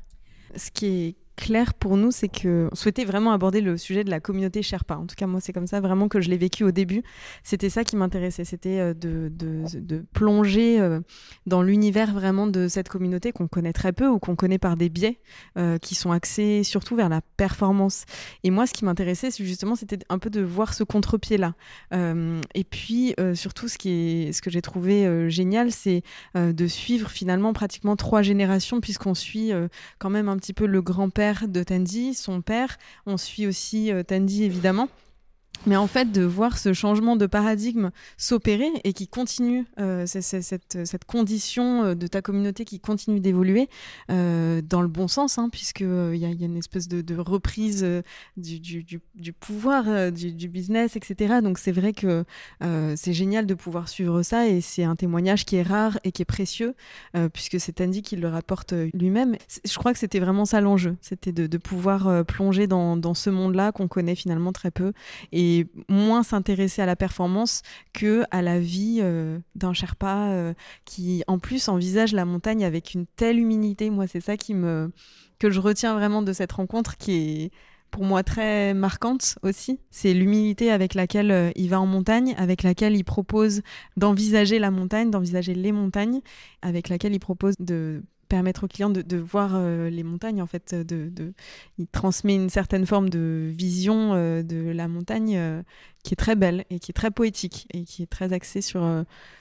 Ce 0.55 0.69
qui 0.69 0.85
est 0.87 1.15
clair 1.35 1.73
pour 1.73 1.97
nous, 1.97 2.11
c'est 2.11 2.29
que 2.29 2.69
on 2.71 2.75
souhaitait 2.75 3.05
vraiment 3.05 3.31
aborder 3.31 3.61
le 3.61 3.77
sujet 3.77 4.03
de 4.03 4.09
la 4.09 4.19
communauté 4.19 4.61
Sherpa. 4.61 4.95
En 4.95 5.05
tout 5.05 5.15
cas, 5.15 5.27
moi, 5.27 5.39
c'est 5.41 5.53
comme 5.53 5.67
ça 5.67 5.81
vraiment 5.81 6.07
que 6.07 6.21
je 6.21 6.29
l'ai 6.29 6.37
vécu 6.37 6.63
au 6.63 6.71
début. 6.71 7.03
C'était 7.43 7.69
ça 7.69 7.83
qui 7.83 7.95
m'intéressait, 7.95 8.45
c'était 8.45 8.79
euh, 8.79 8.93
de, 8.93 10.05
plonger 10.13 10.79
euh, 10.79 10.99
dans 11.45 11.61
l'univers 11.61 12.13
vraiment 12.13 12.47
de 12.47 12.67
cette 12.67 12.89
communauté 12.89 13.31
qu'on 13.31 13.47
connaît 13.47 13.73
très 13.73 13.93
peu 13.93 14.07
ou 14.07 14.19
qu'on 14.19 14.35
connaît 14.35 14.59
par 14.59 14.77
des 14.77 14.89
biais 14.89 15.19
euh, 15.57 15.77
qui 15.77 15.95
sont 15.95 16.11
axés 16.11 16.63
surtout 16.63 16.95
vers 16.95 17.09
la 17.09 17.21
performance. 17.37 18.05
Et 18.43 18.51
moi, 18.51 18.67
ce 18.67 18.73
qui 18.73 18.85
m'intéressait, 18.85 19.29
justement, 19.31 19.75
c'était 19.75 19.99
un 20.09 20.19
peu 20.19 20.29
de 20.29 20.41
voir 20.41 20.73
ce 20.73 20.83
contre-pied-là. 20.83 21.55
et 21.91 22.63
puis, 22.63 23.15
surtout, 23.33 23.67
ce, 23.67 23.77
qui 23.77 23.89
est, 23.89 24.31
ce 24.33 24.41
que 24.41 24.49
j'ai 24.49 24.61
trouvé 24.61 25.29
génial, 25.29 25.71
c'est 25.71 26.03
de 26.35 26.67
suivre 26.67 27.09
finalement 27.09 27.53
pratiquement 27.53 27.95
trois 27.95 28.21
générations, 28.21 28.79
puisqu'on 28.81 29.13
suit 29.13 29.51
quand 29.99 30.09
même 30.09 30.29
un 30.29 30.37
petit 30.37 30.53
peu 30.53 30.65
le 30.65 30.81
grand-père 30.81 31.22
de 31.31 31.63
Tandy, 31.63 32.13
son 32.13 32.41
père. 32.41 32.77
On 33.05 33.17
suit 33.17 33.47
aussi 33.47 33.91
euh, 33.91 34.03
Tandy 34.03 34.43
évidemment. 34.43 34.89
Mais 35.65 35.77
en 35.77 35.87
fait, 35.87 36.11
de 36.11 36.23
voir 36.23 36.57
ce 36.57 36.73
changement 36.73 37.15
de 37.15 37.25
paradigme 37.25 37.91
s'opérer 38.17 38.69
et 38.83 38.93
qui 38.93 39.07
continue, 39.07 39.65
euh, 39.79 40.05
cette, 40.05 41.05
condition 41.05 41.83
euh, 41.83 41.95
de 41.95 42.07
ta 42.07 42.21
communauté 42.21 42.65
qui 42.65 42.79
continue 42.79 43.19
d'évoluer 43.19 43.69
euh, 44.11 44.61
dans 44.61 44.81
le 44.81 44.87
bon 44.87 45.07
sens, 45.07 45.37
hein, 45.37 45.49
puisqu'il 45.49 46.15
y, 46.15 46.25
a 46.25 46.29
une 46.29 46.57
espèce 46.57 46.87
de, 46.87 47.15
reprise 47.17 47.85
du, 48.35 49.33
pouvoir, 49.39 50.11
du, 50.11 50.47
business, 50.49 50.95
etc. 50.95 51.35
Donc 51.41 51.57
c'est 51.57 51.71
vrai 51.71 51.93
que 51.93 52.25
c'est 52.95 53.13
génial 53.13 53.45
de 53.45 53.53
pouvoir 53.53 53.87
suivre 53.87 54.23
ça 54.23 54.47
et 54.47 54.61
c'est 54.61 54.83
un 54.83 54.95
témoignage 54.95 55.45
qui 55.45 55.55
est 55.55 55.63
rare 55.63 55.99
et 56.03 56.11
qui 56.11 56.21
est 56.21 56.25
précieux, 56.25 56.75
puisque 57.33 57.59
c'est 57.59 57.79
Andy 57.81 58.01
qui 58.01 58.15
le 58.15 58.27
rapporte 58.27 58.73
lui-même. 58.93 59.35
Je 59.63 59.77
crois 59.77 59.93
que 59.93 59.99
c'était 59.99 60.19
vraiment 60.19 60.45
ça 60.45 60.59
l'enjeu, 60.59 60.97
c'était 61.01 61.31
de, 61.31 61.57
pouvoir 61.57 62.25
plonger 62.25 62.67
dans, 62.67 62.97
dans 62.97 63.13
ce 63.13 63.29
monde-là 63.29 63.71
qu'on 63.71 63.87
connaît 63.87 64.15
finalement 64.15 64.51
très 64.51 64.71
peu. 64.71 64.93
Et 65.31 65.52
moins 65.89 66.23
s'intéresser 66.23 66.81
à 66.81 66.85
la 66.85 66.95
performance 66.95 67.61
que 67.93 68.23
à 68.31 68.41
la 68.41 68.59
vie 68.59 68.99
euh, 69.01 69.39
d'un 69.55 69.73
Sherpa 69.73 70.29
euh, 70.29 70.53
qui 70.85 71.23
en 71.27 71.39
plus 71.39 71.67
envisage 71.67 72.13
la 72.13 72.25
montagne 72.25 72.65
avec 72.65 72.93
une 72.93 73.05
telle 73.05 73.39
humilité. 73.39 73.89
Moi, 73.89 74.07
c'est 74.07 74.21
ça 74.21 74.37
qui 74.37 74.53
me 74.53 74.91
que 75.39 75.49
je 75.49 75.59
retiens 75.59 75.93
vraiment 75.93 76.21
de 76.21 76.31
cette 76.33 76.51
rencontre 76.51 76.97
qui 76.97 77.11
est 77.11 77.51
pour 77.93 78.03
moi 78.03 78.23
très 78.23 78.73
marquante 78.73 79.37
aussi. 79.43 79.79
C'est 79.91 80.13
l'humilité 80.13 80.71
avec 80.71 80.95
laquelle 80.95 81.31
euh, 81.31 81.51
il 81.55 81.69
va 81.69 81.79
en 81.79 81.85
montagne, 81.85 82.33
avec 82.37 82.63
laquelle 82.63 82.95
il 82.95 83.03
propose 83.03 83.61
d'envisager 83.97 84.57
la 84.57 84.71
montagne, 84.71 85.11
d'envisager 85.11 85.53
les 85.53 85.71
montagnes, 85.71 86.21
avec 86.63 86.89
laquelle 86.89 87.13
il 87.13 87.19
propose 87.19 87.53
de 87.59 88.01
permettre 88.33 88.63
aux 88.63 88.67
clients 88.67 88.89
de, 88.89 89.17
voir 89.17 89.51
euh, 89.53 89.91
les 89.91 90.01
montagnes. 90.01 90.41
En 90.41 90.47
fait, 90.47 90.73
de, 90.73 91.33
il 91.77 91.85
transmet 91.85 92.33
une 92.33 92.49
certaine 92.49 92.87
forme 92.87 93.09
de 93.09 93.47
vision 93.51 94.13
euh, 94.15 94.41
de 94.41 94.71
la 94.71 94.87
montagne 94.87 95.37
euh, 95.37 95.61
qui 96.03 96.15
est 96.15 96.17
très 96.17 96.35
belle 96.35 96.65
et 96.71 96.79
qui 96.79 96.89
est 96.89 96.95
très 96.95 97.11
poétique 97.11 97.67
et 97.71 97.83
qui 97.83 98.01
est 98.01 98.07
très 98.07 98.33
axée 98.33 98.61
sur, 98.61 98.83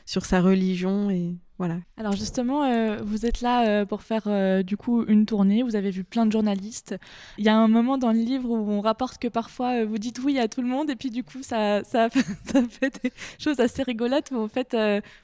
sur 0.05 0.27
sa 0.27 0.43
religion 0.43 1.09
et 1.09 1.37
voilà. 1.57 1.79
Alors 1.97 2.13
justement, 2.13 3.01
vous 3.03 3.25
êtes 3.25 3.41
là 3.41 3.87
pour 3.87 4.03
faire 4.03 4.29
du 4.63 4.77
coup 4.77 5.05
une 5.07 5.27
tournée. 5.27 5.63
Vous 5.63 5.75
avez 5.75 5.91
vu 5.91 6.05
plein 6.05 6.27
de 6.27 6.33
journalistes. 6.33 6.95
Il 7.39 7.45
y 7.45 7.49
a 7.49 7.57
un 7.57 7.69
moment 7.69 7.99
dans 7.99 8.13
le 8.13 8.19
livre 8.19 8.51
où 8.51 8.71
on 8.71 8.81
rapporte 8.81 9.19
que 9.19 9.29
parfois 9.29 9.85
vous 9.85 9.99
dites 9.99 10.21
oui 10.23 10.39
à 10.39 10.49
tout 10.49 10.61
le 10.61 10.69
monde 10.69 10.91
et 10.91 10.97
puis 10.97 11.11
du 11.11 11.25
coup 11.25 11.43
ça, 11.43 11.83
ça, 11.83 12.11
ça 12.45 12.63
fait 12.69 13.03
des 13.03 13.13
choses 13.39 13.59
assez 13.59 13.83
rigolotes 13.83 14.31
où 14.33 14.37
en 14.37 14.49
fait 14.49 14.77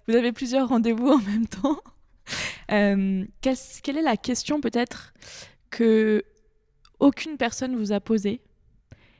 vous 0.09 0.17
avez 0.17 0.33
plusieurs 0.33 0.69
rendez-vous 0.69 1.09
en 1.09 1.19
même 1.19 1.47
temps. 1.47 1.79
Euh, 2.71 3.25
quelle, 3.41 3.97
est 3.97 4.03
la 4.03 4.17
question 4.17 4.61
peut-être 4.61 5.15
que 5.71 6.23
aucune 7.01 7.37
personne 7.37 7.77
vous 7.77 7.93
a 7.93 8.01
posée 8.01 8.41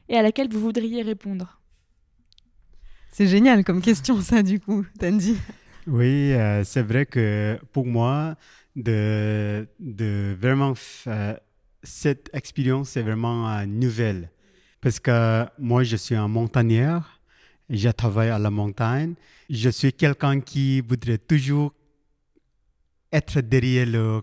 et 0.09 0.17
à 0.17 0.23
laquelle 0.23 0.49
vous 0.51 0.61
voudriez 0.61 1.03
répondre? 1.03 1.61
C'est 3.11 3.27
génial 3.27 3.65
comme 3.65 3.81
question 3.81 4.21
ça 4.21 4.43
du 4.43 4.61
coup, 4.61 4.85
Tandy. 4.99 5.37
Oui, 5.87 6.33
euh, 6.35 6.65
c'est 6.65 6.83
vrai 6.83 7.07
que 7.07 7.59
pour 7.73 7.87
moi, 7.87 8.37
de, 8.77 9.67
de 9.81 10.37
vraiment 10.39 10.75
cette 11.83 12.29
expérience 12.35 12.97
est 12.97 13.03
vraiment 13.03 13.65
nouvelle 13.67 14.31
parce 14.81 15.01
que 15.01 15.47
moi 15.59 15.83
je 15.83 15.97
suis 15.97 16.15
un 16.15 16.29
montagnard 16.29 17.21
Je 17.71 17.89
travaille 17.91 18.31
à 18.31 18.39
la 18.39 18.51
montagne. 18.51 19.15
Je 19.51 19.69
suis 19.71 19.93
quelqu'un 19.93 20.41
qui 20.41 20.81
voudrait 20.81 21.19
toujours 21.19 21.73
être 23.13 23.41
derrière 23.41 23.87
le 23.87 24.23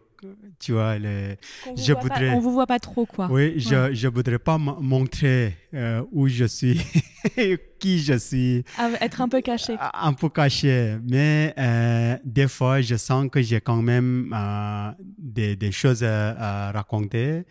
tu 0.59 0.71
vois, 0.71 0.97
le, 0.97 1.35
je 1.75 1.93
voudrais. 1.93 2.31
on 2.31 2.39
vous 2.39 2.51
voit 2.53 2.67
pas 2.67 2.79
trop, 2.79 3.05
quoi. 3.05 3.27
Oui, 3.29 3.53
je, 3.57 3.93
je 3.93 4.07
voudrais 4.07 4.39
pas 4.39 4.57
montrer 4.57 5.55
euh, 5.73 6.03
où 6.11 6.27
je 6.27 6.45
suis, 6.45 6.81
qui 7.79 7.99
je 7.99 8.17
suis. 8.17 8.63
Ah, 8.77 8.89
être 9.01 9.21
un 9.21 9.27
peu 9.27 9.41
caché. 9.41 9.75
Un 9.93 10.13
peu 10.13 10.29
caché, 10.29 10.97
mais 11.07 11.53
euh, 11.57 12.17
des 12.23 12.47
fois, 12.47 12.81
je 12.81 12.95
sens 12.95 13.27
que 13.31 13.41
j'ai 13.41 13.61
quand 13.61 13.81
même 13.81 14.33
euh, 14.33 14.91
des, 15.17 15.55
des, 15.55 15.71
choses 15.71 16.03
à, 16.03 16.71
raconter. 16.71 17.43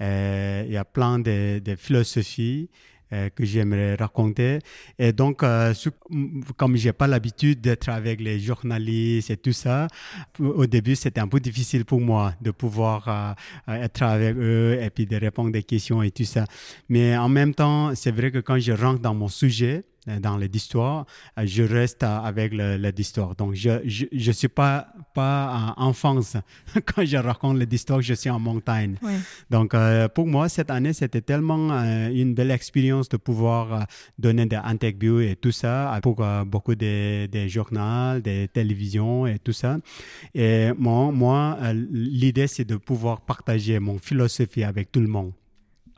Il 0.00 0.70
y 0.70 0.76
a 0.76 0.84
plein 0.84 1.18
de, 1.18 1.58
de 1.58 1.76
philosophies 1.76 2.70
que 3.10 3.44
j'aimerais 3.44 3.96
raconter. 3.96 4.60
Et 4.98 5.12
donc, 5.12 5.42
euh, 5.42 5.74
comme 6.56 6.76
j'ai 6.76 6.92
pas 6.92 7.06
l'habitude 7.06 7.60
d'être 7.60 7.88
avec 7.88 8.20
les 8.20 8.38
journalistes 8.38 9.30
et 9.30 9.36
tout 9.36 9.52
ça, 9.52 9.88
au 10.38 10.66
début, 10.66 10.96
c'était 10.96 11.20
un 11.20 11.28
peu 11.28 11.40
difficile 11.40 11.84
pour 11.84 12.00
moi 12.00 12.34
de 12.40 12.50
pouvoir 12.50 13.36
euh, 13.68 13.74
être 13.74 14.02
avec 14.02 14.36
eux 14.36 14.78
et 14.80 14.90
puis 14.90 15.06
de 15.06 15.16
répondre 15.16 15.50
des 15.50 15.62
questions 15.62 16.02
et 16.02 16.10
tout 16.10 16.24
ça. 16.24 16.44
Mais 16.88 17.16
en 17.16 17.28
même 17.28 17.54
temps, 17.54 17.94
c'est 17.94 18.12
vrai 18.12 18.30
que 18.30 18.38
quand 18.38 18.58
je 18.58 18.72
rentre 18.72 19.00
dans 19.00 19.14
mon 19.14 19.28
sujet, 19.28 19.82
euh, 19.99 19.99
dans 20.18 20.36
l'histoire, 20.36 21.06
euh, 21.38 21.42
je 21.46 21.62
reste 21.62 22.02
avec 22.02 22.52
l'histoire. 22.52 23.34
Donc, 23.36 23.54
je 23.54 23.70
ne 24.12 24.32
suis 24.32 24.48
pas, 24.48 24.88
pas 25.14 25.74
en 25.76 25.88
enfance. 25.88 26.36
Quand 26.86 27.04
je 27.04 27.16
raconte 27.16 27.58
l'histoire, 27.58 28.00
je 28.02 28.14
suis 28.14 28.30
en 28.30 28.40
montagne. 28.40 28.96
Donc, 29.50 29.74
euh, 29.74 30.08
pour 30.08 30.26
moi, 30.26 30.48
cette 30.48 30.70
année, 30.70 30.92
c'était 30.92 31.20
tellement 31.20 31.70
une 32.10 32.34
belle 32.34 32.50
expérience 32.50 33.08
de 33.08 33.16
pouvoir 33.16 33.86
donner 34.18 34.46
des 34.46 34.56
interviews 34.56 35.20
et 35.20 35.36
tout 35.36 35.52
ça 35.52 35.98
pour 36.02 36.24
beaucoup 36.46 36.74
de, 36.74 37.26
des 37.26 37.48
journaux, 37.48 38.20
des 38.20 38.48
télévisions 38.48 39.26
et 39.26 39.38
tout 39.38 39.52
ça. 39.52 39.78
Et 40.34 40.70
moi, 40.78 41.12
moi 41.12 41.58
l'idée, 41.90 42.46
c'est 42.46 42.64
de 42.64 42.76
pouvoir 42.76 43.20
partager 43.20 43.78
mon 43.78 43.98
philosophie 43.98 44.64
avec 44.64 44.90
tout 44.90 45.00
le 45.00 45.08
monde. 45.08 45.32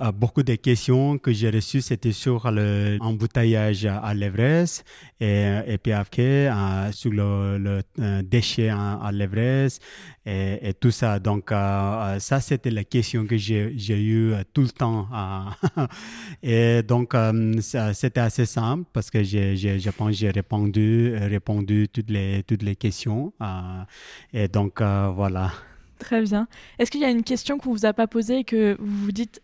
Euh, 0.00 0.10
beaucoup 0.10 0.42
de 0.42 0.54
questions 0.54 1.18
que 1.18 1.32
j'ai 1.32 1.50
reçues, 1.50 1.80
c'était 1.80 2.12
sur 2.12 2.50
l'embouteillage 2.50 3.84
à 3.84 4.14
l'Everest 4.14 4.84
et, 5.20 5.58
et, 5.66 5.78
puis 5.78 5.92
après 5.92 6.48
euh, 6.48 6.90
sur 6.92 7.10
le, 7.10 7.58
le 7.58 7.82
euh, 7.98 8.22
déchet 8.22 8.70
à, 8.70 9.10
l'Everest 9.12 9.82
et, 10.24 10.72
tout 10.80 10.90
ça. 10.90 11.18
Donc 11.18 11.50
ça, 11.50 12.40
c'était 12.40 12.70
la 12.70 12.84
question 12.84 13.26
que 13.26 13.36
j'ai 13.36 13.70
eues 14.02 14.32
tout 14.54 14.62
le 14.62 14.70
temps. 14.70 15.08
et 16.42 16.82
donc 16.82 17.14
c'était 17.60 18.20
assez 18.20 18.46
simple 18.46 18.84
parce 18.92 19.10
que 19.10 19.22
j'ai, 19.22 19.56
je 19.56 19.90
pense 19.90 20.12
j'ai 20.16 20.30
répondu, 20.30 21.14
répondu 21.16 21.88
toutes 21.92 22.10
les, 22.10 22.42
toutes 22.44 22.62
les 22.62 22.76
questions. 22.76 23.32
et 24.32 24.48
donc 24.48 24.80
voilà. 24.80 25.52
Très 25.98 26.22
bien. 26.22 26.48
Est-ce 26.80 26.90
qu'il 26.90 27.00
y 27.00 27.04
a 27.04 27.10
une 27.10 27.22
question 27.22 27.58
qu'on 27.58 27.70
vous 27.70 27.86
a 27.86 27.92
pas 27.92 28.08
posée 28.08 28.38
et 28.38 28.44
que 28.44 28.76
vous 28.80 29.04
vous 29.04 29.12
dites 29.12 29.40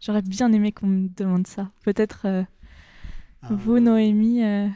J'aurais 0.00 0.22
bien 0.22 0.50
aimé 0.52 0.72
qu'on 0.72 0.86
me 0.86 1.08
demande 1.08 1.46
ça. 1.46 1.70
Peut-être 1.84 2.22
euh, 2.24 2.42
ah. 3.42 3.48
vous, 3.50 3.80
Noémie, 3.80 4.42
euh, 4.42 4.68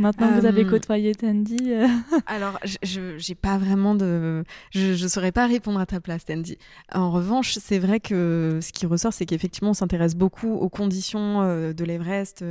Maintenant 0.00 0.28
que 0.28 0.40
vous 0.40 0.46
avez 0.46 0.64
euh, 0.64 0.70
côtoyé 0.70 1.14
Tandy. 1.14 1.58
Euh. 1.66 1.86
Alors, 2.26 2.58
je 2.82 3.00
n'ai 3.00 3.34
pas 3.34 3.58
vraiment 3.58 3.94
de. 3.94 4.44
Je 4.70 5.02
ne 5.02 5.08
saurais 5.08 5.30
pas 5.30 5.46
répondre 5.46 5.78
à 5.78 5.84
ta 5.84 6.00
place, 6.00 6.24
Tandy. 6.24 6.56
En 6.90 7.10
revanche, 7.10 7.58
c'est 7.60 7.78
vrai 7.78 8.00
que 8.00 8.60
ce 8.62 8.72
qui 8.72 8.86
ressort, 8.86 9.12
c'est 9.12 9.26
qu'effectivement, 9.26 9.70
on 9.70 9.74
s'intéresse 9.74 10.16
beaucoup 10.16 10.54
aux 10.54 10.70
conditions 10.70 11.42
euh, 11.42 11.74
de 11.74 11.84
l'Everest. 11.84 12.42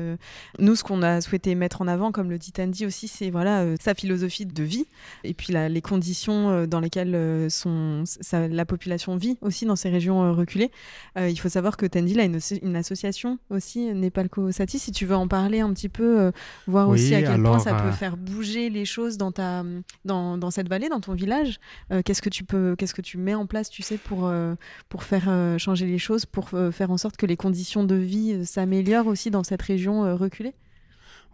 Nous, 0.59 0.75
ce 0.75 0.83
qu'on 0.83 1.01
a 1.01 1.21
souhaité 1.21 1.55
mettre 1.55 1.81
en 1.81 1.87
avant, 1.87 2.11
comme 2.11 2.29
le 2.29 2.37
dit 2.37 2.51
Tandy 2.51 2.85
aussi, 2.85 3.07
c'est 3.07 3.31
voilà, 3.31 3.65
sa 3.81 3.95
philosophie 3.95 4.45
de 4.45 4.63
vie 4.63 4.85
et 5.23 5.33
puis 5.33 5.53
les 5.53 5.81
conditions 5.81 6.67
dans 6.67 6.79
lesquelles 6.79 7.49
sont, 7.49 8.03
la 8.31 8.65
population 8.65 9.15
vit 9.15 9.37
aussi 9.41 9.65
dans 9.65 9.75
ces 9.75 9.89
régions 9.89 10.33
reculées. 10.33 10.71
il 11.17 11.39
faut 11.39 11.49
savoir 11.49 11.77
que 11.77 11.85
Tandy 11.85 12.19
a 12.19 12.23
une, 12.23 12.39
une 12.61 12.75
association 12.75 13.39
aussi, 13.49 13.91
Nepalco 13.93 14.51
Sati. 14.51 14.77
Si 14.77 14.91
tu 14.91 15.05
veux 15.05 15.15
en 15.15 15.27
parler 15.27 15.61
un 15.61 15.73
petit 15.73 15.89
peu, 15.89 16.31
voir 16.67 16.89
aussi 16.89 17.15
à 17.15 17.21
quel 17.21 17.38
ça 17.59 17.73
peut 17.73 17.87
euh, 17.87 17.91
faire 17.91 18.17
bouger 18.17 18.69
les 18.69 18.85
choses 18.85 19.17
dans, 19.17 19.31
ta, 19.31 19.63
dans, 20.05 20.37
dans 20.37 20.51
cette 20.51 20.67
vallée, 20.69 20.89
dans 20.89 20.99
ton 20.99 21.13
village? 21.13 21.59
Euh, 21.91 22.01
Qu'est-ce 22.03 22.21
que 22.21 22.29
tu 22.29 22.43
peux, 22.43 22.75
qu'est-ce 22.77 22.93
que 22.93 23.01
tu 23.01 23.17
mets 23.17 23.35
en 23.35 23.45
place, 23.45 23.69
tu 23.69 23.81
sais, 23.81 23.97
pour, 23.97 24.27
euh, 24.27 24.55
pour 24.89 25.03
faire 25.03 25.29
changer 25.57 25.85
les 25.85 25.97
choses, 25.97 26.25
pour 26.25 26.49
faire 26.49 26.91
en 26.91 26.97
sorte 26.97 27.17
que 27.17 27.25
les 27.25 27.37
conditions 27.37 27.83
de 27.83 27.95
vie 27.95 28.45
s'améliorent 28.45 29.07
aussi 29.07 29.31
dans 29.31 29.43
cette 29.43 29.61
région 29.61 30.15
reculée? 30.17 30.53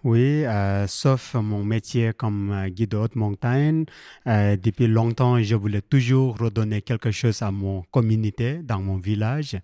Oui, 0.06 0.46
euh, 0.46 0.86
sauf 0.86 1.34
mon 1.34 1.64
métier 1.64 2.12
comme 2.16 2.52
euh, 2.52 2.70
guide 2.70 2.92
de 2.92 2.98
haute 2.98 3.16
montagne. 3.16 3.86
Euh, 4.28 4.56
depuis 4.56 4.86
longtemps, 4.86 5.42
je 5.42 5.56
voulais 5.56 5.82
toujours 5.82 6.38
redonner 6.38 6.84
quelque 6.84 7.10
chose 7.10 7.42
à 7.42 7.50
mon 7.50 7.82
communauté, 7.90 8.60
dans 8.62 8.80
mon 8.80 8.98
village. 8.98 9.58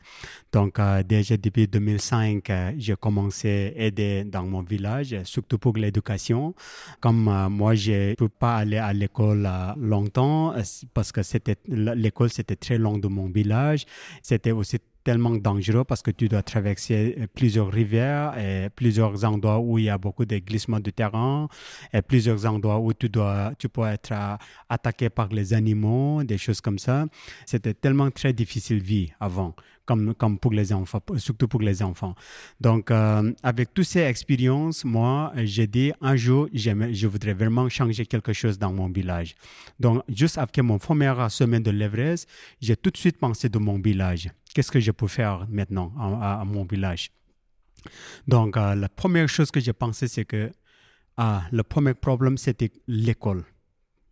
Donc, 0.51 0.79
déjà 1.07 1.37
depuis 1.37 1.67
2005, 1.67 2.51
j'ai 2.77 2.95
commencé 2.95 3.71
à 3.77 3.83
aider 3.83 4.23
dans 4.23 4.43
mon 4.43 4.63
village, 4.63 5.15
surtout 5.25 5.59
pour 5.59 5.77
l'éducation. 5.77 6.55
Comme 6.99 7.47
moi, 7.51 7.75
je 7.75 8.09
ne 8.09 8.15
peux 8.15 8.27
pas 8.27 8.57
aller 8.57 8.77
à 8.77 8.93
l'école 8.93 9.47
longtemps 9.77 10.55
parce 10.95 11.11
que 11.11 11.21
l'école, 11.67 12.31
c'était 12.31 12.55
très 12.55 12.79
loin 12.79 12.97
de 12.97 13.07
mon 13.07 13.29
village. 13.29 13.85
C'était 14.23 14.51
aussi 14.51 14.79
tellement 15.03 15.31
dangereux 15.31 15.83
parce 15.83 16.01
que 16.01 16.11
tu 16.11 16.27
dois 16.27 16.43
traverser 16.43 17.15
euh, 17.17 17.27
plusieurs 17.33 17.71
rivières 17.71 18.37
et 18.37 18.69
plusieurs 18.69 19.25
endroits 19.25 19.59
où 19.59 19.77
il 19.77 19.85
y 19.85 19.89
a 19.89 19.97
beaucoup 19.97 20.25
de 20.25 20.37
glissements 20.37 20.79
de 20.79 20.91
terrain 20.91 21.47
et 21.93 22.01
plusieurs 22.01 22.45
endroits 22.45 22.79
où 22.79 22.93
tu 22.93 23.09
dois 23.09 23.53
tu 23.57 23.69
peux 23.69 23.85
être 23.85 24.11
euh, 24.11 24.35
attaqué 24.69 25.09
par 25.09 25.27
les 25.29 25.53
animaux 25.53 26.23
des 26.23 26.37
choses 26.37 26.61
comme 26.61 26.79
ça 26.79 27.05
c'était 27.45 27.73
tellement 27.73 28.11
très 28.11 28.33
difficile 28.33 28.79
vie 28.79 29.11
avant 29.19 29.55
comme, 29.85 30.39
pour 30.39 30.51
les 30.53 30.73
enfants, 30.73 31.01
surtout 31.17 31.47
pour 31.47 31.61
les 31.61 31.83
enfants. 31.83 32.15
Donc, 32.59 32.91
euh, 32.91 33.31
avec 33.43 33.73
toutes 33.73 33.85
ces 33.85 34.01
expériences, 34.01 34.85
moi, 34.85 35.33
j'ai 35.35 35.67
dit 35.67 35.91
un 36.01 36.15
jour, 36.15 36.47
je 36.53 37.07
voudrais 37.07 37.33
vraiment 37.33 37.67
changer 37.69 38.05
quelque 38.05 38.33
chose 38.33 38.57
dans 38.57 38.71
mon 38.71 38.89
village. 38.89 39.35
Donc, 39.79 40.03
juste 40.09 40.37
après 40.37 40.61
mon 40.61 40.77
première 40.77 41.29
semaine 41.31 41.63
de 41.63 41.71
l'Everest, 41.71 42.27
j'ai 42.61 42.75
tout 42.75 42.91
de 42.91 42.97
suite 42.97 43.17
pensé 43.17 43.49
de 43.49 43.57
mon 43.57 43.79
village. 43.79 44.29
Qu'est-ce 44.53 44.71
que 44.71 44.79
je 44.79 44.91
peux 44.91 45.07
faire 45.07 45.47
maintenant 45.49 45.93
à, 45.97 46.43
mon 46.45 46.65
village? 46.65 47.11
Donc, 48.27 48.57
euh, 48.57 48.75
la 48.75 48.89
première 48.89 49.27
chose 49.27 49.49
que 49.49 49.59
j'ai 49.59 49.73
pensé, 49.73 50.07
c'est 50.07 50.25
que 50.25 50.51
ah, 51.17 51.43
le 51.51 51.63
premier 51.63 51.93
problème, 51.93 52.37
c'était 52.37 52.71
l'école 52.87 53.43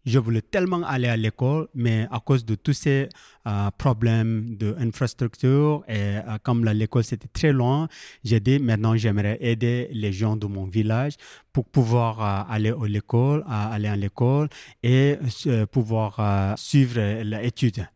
je 0.05 0.19
voulais 0.19 0.41
tellement 0.41 0.83
aller 0.83 1.07
à 1.07 1.17
l'école, 1.17 1.67
mais 1.73 2.07
à 2.11 2.19
cause 2.19 2.45
de 2.45 2.55
tous 2.55 2.73
ces 2.73 3.09
euh, 3.49 3.69
problèmes 3.77 4.55
d'infrastructure 4.55 5.83
et 5.87 5.97
euh, 5.97 6.21
comme 6.43 6.63
l'école 6.65 7.03
c'était 7.03 7.27
très 7.27 7.51
loin, 7.51 7.87
j'ai 8.23 8.39
dit 8.39 8.59
maintenant 8.59 8.95
j'aimerais 8.95 9.37
aider 9.41 9.89
les 9.91 10.13
gens 10.13 10.35
de 10.35 10.45
mon 10.45 10.65
village 10.65 11.13
pour 11.51 11.65
pouvoir 11.65 12.21
euh, 12.21 12.53
aller 12.53 12.69
à 12.69 12.87
l'école, 12.87 13.43
aller 13.49 13.87
à 13.87 13.95
l'école 13.95 14.49
et 14.83 15.17
pouvoir 15.71 16.57
suivre 16.57 17.21
l'étude. 17.23 17.87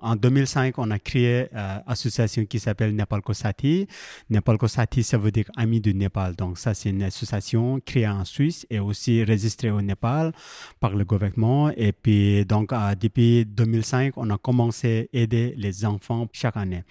En 0.00 0.16
2005, 0.16 0.78
on 0.78 0.90
a 0.90 0.98
créé 0.98 1.48
une 1.52 1.82
association 1.86 2.44
qui 2.46 2.58
s'appelle 2.58 2.94
Nepal 2.94 3.20
Kosati. 3.22 3.86
Nepal 4.30 4.58
Kosati, 4.58 5.02
ça 5.02 5.18
veut 5.18 5.30
dire 5.30 5.44
Amis 5.56 5.80
du 5.80 5.94
Népal. 5.94 6.34
Donc 6.36 6.58
ça, 6.58 6.74
c'est 6.74 6.90
une 6.90 7.02
association 7.02 7.80
créée 7.84 8.08
en 8.08 8.24
Suisse 8.24 8.66
et 8.70 8.80
aussi 8.80 9.22
registrée 9.24 9.70
au 9.70 9.82
Népal 9.82 10.32
par 10.80 10.94
le 10.94 11.04
gouvernement 11.04 11.32
et 11.76 11.92
puis, 11.92 12.44
donc, 12.44 12.72
depuis 13.00 13.44
2005, 13.44 14.14
on 14.16 14.30
a 14.30 14.38
commencé 14.38 15.01
aider 15.12 15.54
les 15.56 15.84
enfants 15.84 16.26
chaque 16.32 16.56
année. 16.56 16.84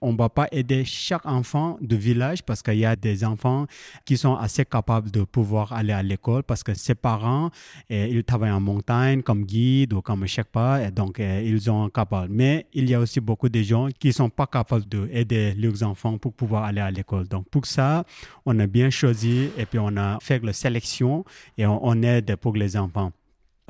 On 0.00 0.12
ne 0.12 0.18
va 0.18 0.28
pas 0.28 0.48
aider 0.52 0.84
chaque 0.84 1.26
enfant 1.26 1.78
du 1.80 1.96
village 1.96 2.42
parce 2.42 2.62
qu'il 2.62 2.78
y 2.78 2.84
a 2.84 2.96
des 2.96 3.24
enfants 3.24 3.66
qui 4.04 4.16
sont 4.16 4.36
assez 4.36 4.64
capables 4.64 5.10
de 5.10 5.22
pouvoir 5.22 5.72
aller 5.72 5.92
à 5.92 6.02
l'école 6.02 6.42
parce 6.42 6.62
que 6.62 6.74
ses 6.74 6.94
parents, 6.94 7.50
et, 7.88 8.08
ils 8.08 8.24
travaillent 8.24 8.50
en 8.50 8.60
montagne 8.60 9.22
comme 9.22 9.44
guide 9.44 9.92
ou 9.92 10.02
comme 10.02 10.26
pas 10.52 10.82
et 10.82 10.90
donc 10.90 11.18
ils 11.18 11.60
sont 11.62 11.88
capables. 11.88 12.32
Mais 12.32 12.66
il 12.72 12.88
y 12.88 12.94
a 12.94 13.00
aussi 13.00 13.20
beaucoup 13.20 13.48
de 13.48 13.62
gens 13.62 13.88
qui 13.98 14.08
ne 14.08 14.12
sont 14.12 14.30
pas 14.30 14.46
capables 14.46 14.86
d'aider 14.86 15.54
leurs 15.54 15.82
enfants 15.82 16.18
pour 16.18 16.32
pouvoir 16.32 16.64
aller 16.64 16.80
à 16.80 16.90
l'école. 16.90 17.26
Donc, 17.28 17.48
pour 17.48 17.66
ça, 17.66 18.04
on 18.46 18.58
a 18.58 18.66
bien 18.66 18.90
choisi 18.90 19.50
et 19.56 19.66
puis 19.66 19.78
on 19.78 19.96
a 19.96 20.18
fait 20.20 20.42
la 20.42 20.52
sélection 20.52 21.24
et 21.56 21.66
on 21.66 22.02
aide 22.02 22.36
pour 22.36 22.54
les 22.54 22.76
enfants. 22.76 23.12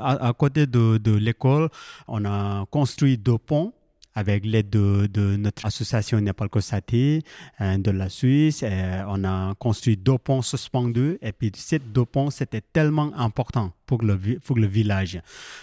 À, 0.01 0.33
côté 0.33 0.67
de, 0.67 1.17
l'école, 1.17 1.69
on 2.07 2.25
a 2.25 2.65
construit 2.71 3.19
deux 3.19 3.39
ponts 3.39 3.73
avec 4.19 4.45
l'aide 4.45 4.69
de, 4.69 5.37
notre 5.37 5.65
association 5.65 6.21
Nepal 6.21 6.49
Kosati 6.49 7.23
euh, 7.61 7.79
de 7.79 7.91
la 7.93 8.09
Suisse. 8.09 8.65
on 9.07 9.23
a 9.25 9.55
construit 9.55 9.97
deux 9.97 10.19
ponts 10.19 10.43
suspendus. 10.43 11.19
Et 11.23 11.31
puis, 11.33 11.53
ces 11.55 11.79
deux 11.79 12.05
ponts, 12.05 12.31
c'était 12.31 12.61
tellement 12.61 13.13
important 13.17 13.73
pour 13.87 14.03
le, 14.03 14.67
village. 14.67 15.21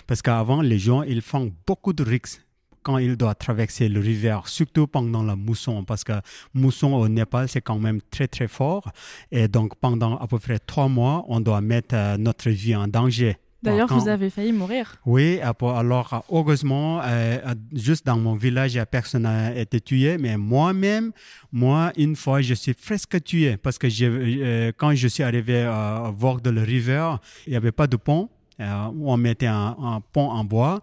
Parce 0.07 0.21
qu'avant, 0.21 0.61
les 0.61 0.79
gens, 0.79 1.03
ils 1.03 1.21
font 1.21 1.51
beaucoup 1.67 1.91
de 1.91 2.03
risques 2.03 2.41
quand 2.81 2.97
il 2.97 3.17
doit 3.17 3.35
traverser 3.35 3.89
le 3.89 3.99
rivière, 3.99 4.47
surtout 4.47 4.87
pendant 4.87 5.23
la 5.23 5.35
mousson, 5.35 5.83
parce 5.83 6.03
que 6.03 6.13
mousson 6.53 6.93
au 6.93 7.09
Népal, 7.09 7.49
c'est 7.49 7.61
quand 7.61 7.79
même 7.79 7.99
très, 8.11 8.27
très 8.27 8.47
fort. 8.47 8.91
Et 9.31 9.47
donc, 9.47 9.75
pendant 9.75 10.17
à 10.17 10.27
peu 10.27 10.39
près 10.39 10.59
trois 10.59 10.87
mois, 10.87 11.25
on 11.27 11.41
doit 11.41 11.61
mettre 11.61 11.95
euh, 11.95 12.15
notre 12.17 12.49
vie 12.51 12.75
en 12.75 12.87
danger. 12.87 13.37
D'ailleurs, 13.65 13.93
vous 13.93 14.07
avez 14.07 14.29
failli 14.29 14.51
mourir. 14.51 14.95
Oui, 15.05 15.39
alors 15.41 16.23
heureusement, 16.31 17.01
euh, 17.03 17.37
juste 17.73 18.05
dans 18.05 18.17
mon 18.17 18.35
village, 18.35 18.79
personne 18.89 19.23
n'a 19.23 19.55
été 19.55 19.81
tué, 19.81 20.17
mais 20.17 20.37
moi-même, 20.37 21.11
moi, 21.51 21.91
une 21.97 22.15
fois, 22.15 22.41
je 22.41 22.53
suis 22.53 22.73
presque 22.73 23.23
tué 23.23 23.57
parce 23.57 23.77
que 23.77 23.87
euh, 24.01 24.71
quand 24.77 24.93
je 24.93 25.07
suis 25.07 25.23
arrivé 25.23 25.61
à 25.61 26.11
voir 26.15 26.41
de 26.41 26.49
la 26.49 26.61
rivière, 26.61 27.19
il 27.47 27.51
n'y 27.51 27.57
avait 27.57 27.71
pas 27.71 27.87
de 27.87 27.97
pont. 27.97 28.29
Euh, 28.61 28.87
on 29.01 29.17
mettait 29.17 29.47
un, 29.47 29.75
un 29.79 30.01
pont 30.13 30.29
en 30.29 30.43
bois. 30.43 30.81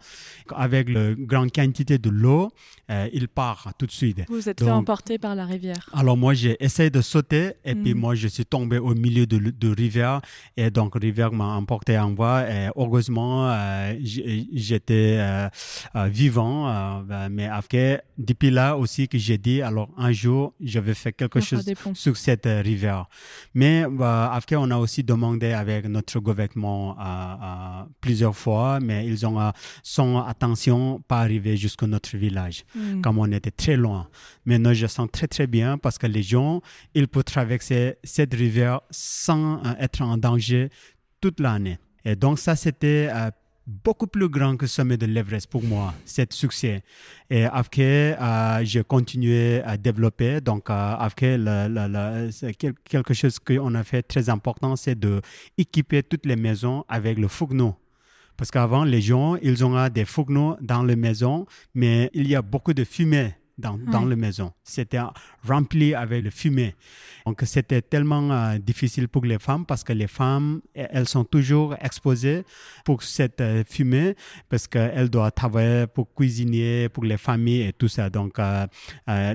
Avec 0.55 0.89
la 0.91 1.15
grande 1.15 1.51
quantité 1.53 1.99
de 1.99 2.11
l'eau, 2.11 2.51
euh, 2.91 3.09
il 3.13 3.29
part 3.29 3.73
tout 3.79 3.87
de 3.87 3.93
suite. 3.93 4.23
Vous 4.29 4.35
vous 4.35 4.49
êtes 4.49 4.61
fait 4.61 4.67
Donc- 4.67 4.75
emporter 4.83 5.19
par 5.19 5.35
la 5.35 5.47
rivière. 5.47 5.89
Alors 5.95 6.17
moi, 6.17 6.35
j'ai 6.35 6.57
essayé 6.63 6.91
de 6.91 7.01
sauter 7.01 7.53
et 7.65 7.75
puis 7.75 7.95
Mm. 7.95 7.99
moi, 7.99 8.15
je 8.15 8.29
suis 8.29 8.45
tombé 8.45 8.79
au 8.79 8.95
milieu 8.95 9.27
de, 9.27 9.39
de 9.39 9.75
rivière 9.75 10.21
et 10.57 10.71
donc 10.71 10.95
rivière 10.95 11.33
m'a 11.33 11.47
emporté 11.55 11.99
en 11.99 12.11
bas 12.11 12.47
et 12.51 12.69
heureusement, 12.77 13.49
euh, 13.51 13.95
j'étais 14.03 15.19
vivant. 15.95 17.03
ben, 17.09 17.29
mais 17.31 17.47
après, 17.47 18.03
depuis 18.19 18.51
là 18.51 18.77
aussi 18.77 19.09
que 19.09 19.19
j'ai 19.19 19.39
dit, 19.39 19.63
alors 19.63 19.89
un 19.97 20.13
jour, 20.13 20.53
je 20.61 20.79
vais 20.79 20.95
faire 20.95 21.15
quelque 21.17 21.39
On 21.39 21.43
chose 21.43 21.65
sur 21.95 22.17
cette 22.17 22.47
rivière. 22.47 23.07
Mais 23.55 23.85
après, 24.01 24.57
on 24.57 24.71
a 24.71 24.77
aussi 24.77 25.03
demandé 25.03 25.53
avec 25.53 25.87
notre 25.87 26.19
gouvernement 26.21 26.97
plusieurs 28.01 28.37
fois, 28.37 28.79
mais 28.81 29.07
ils 29.07 29.27
ont, 29.27 29.41
euh, 29.41 29.51
sans 29.83 30.25
attention, 30.25 31.01
pas 31.09 31.21
arrivé 31.21 31.57
jusqu'à 31.57 31.87
notre 31.87 32.17
village 32.17 32.65
Hmm. 32.75 33.01
comme 33.03 33.19
on 33.19 33.31
était 33.33 33.51
très 33.51 33.77
loin. 33.77 34.09
Maintenant, 34.47 34.73
je 34.73 34.87
sens 34.87 35.09
très 35.13 35.27
très 35.29 35.47
bien 35.47 35.79
parce 35.79 35.99
que 35.99 36.07
les 36.07 36.23
gens, 36.23 36.61
ils 36.95 37.09
peuvent 37.09 37.25
traverser 37.25 37.97
cette 38.05 38.35
rivière 38.35 38.81
sans 38.91 39.57
euh, 39.65 39.75
être 39.79 40.03
en 40.03 40.17
danger 40.17 40.71
toute 41.21 41.41
l'année. 41.41 41.79
Et 42.05 42.17
donc 42.17 42.39
ça, 42.39 42.57
c'était 42.57 43.09
euh, 43.13 43.31
beaucoup 43.67 44.07
plus 44.07 44.29
grand 44.29 44.57
que 44.57 44.65
le 44.65 44.69
sommet 44.69 44.97
de 44.97 45.07
l'Everest 45.07 45.49
pour 45.49 45.63
moi, 45.63 45.95
cet 46.05 46.33
succès. 46.33 46.83
Et 47.31 47.45
après, 47.45 48.19
euh, 48.21 48.65
j'ai 48.65 48.83
continué 48.83 49.63
à 49.63 49.77
développer. 49.77 50.41
Donc 50.41 50.71
euh, 50.71 50.95
après, 50.99 51.39
quelque 52.85 53.15
chose 53.15 53.39
qu'on 53.39 53.75
a 53.75 53.85
fait 53.85 54.03
très 54.03 54.29
important, 54.29 54.77
c'est 54.77 54.99
de 54.99 55.21
équiper 55.57 56.03
toutes 56.03 56.27
les 56.27 56.37
maisons 56.37 56.85
avec 56.89 57.19
le 57.19 57.29
fourneau. 57.29 57.77
Parce 58.37 58.51
qu'avant, 58.51 58.85
les 58.85 59.01
gens, 59.01 59.37
ils 59.37 59.65
ont 59.65 59.77
euh, 59.77 59.89
des 59.89 60.05
fourneaux 60.05 60.57
dans 60.61 60.83
les 60.83 60.97
maisons, 60.97 61.47
mais 61.75 62.11
il 62.15 62.29
y 62.29 62.35
a 62.35 62.43
beaucoup 62.43 62.73
de 62.73 62.85
fumée 62.85 63.35
dans, 63.59 63.77
dans 63.79 64.03
Ouais. 64.05 64.11
les 64.11 64.17
maisons. 64.17 64.53
C'était 64.65 64.99
rempli 65.47 65.95
avec 65.95 66.25
le 66.25 66.31
fumée. 66.31 66.75
Donc, 67.27 67.41
c'était 67.45 67.83
tellement 67.83 68.31
euh, 68.33 68.59
difficile 68.59 69.09
pour 69.09 69.25
les 69.25 69.39
femmes 69.39 69.65
parce 69.67 69.85
que 69.85 69.93
les 69.93 70.09
femmes, 70.09 70.61
e- 70.77 70.87
elles 70.91 71.07
sont 71.09 71.25
toujours 71.25 71.75
exposées 71.81 72.45
pour 72.85 73.03
cette 73.03 73.41
euh, 73.41 73.63
fumée 73.69 74.15
parce 74.49 74.67
qu'elles 74.67 75.09
doivent 75.11 75.33
travailler 75.33 75.87
pour 75.87 76.13
cuisiner, 76.15 76.89
pour 76.89 77.05
les 77.05 77.17
familles 77.19 77.63
et 77.63 77.73
tout 77.73 77.89
ça. 77.89 78.11
Donc, 78.11 78.39
euh, 78.39 78.67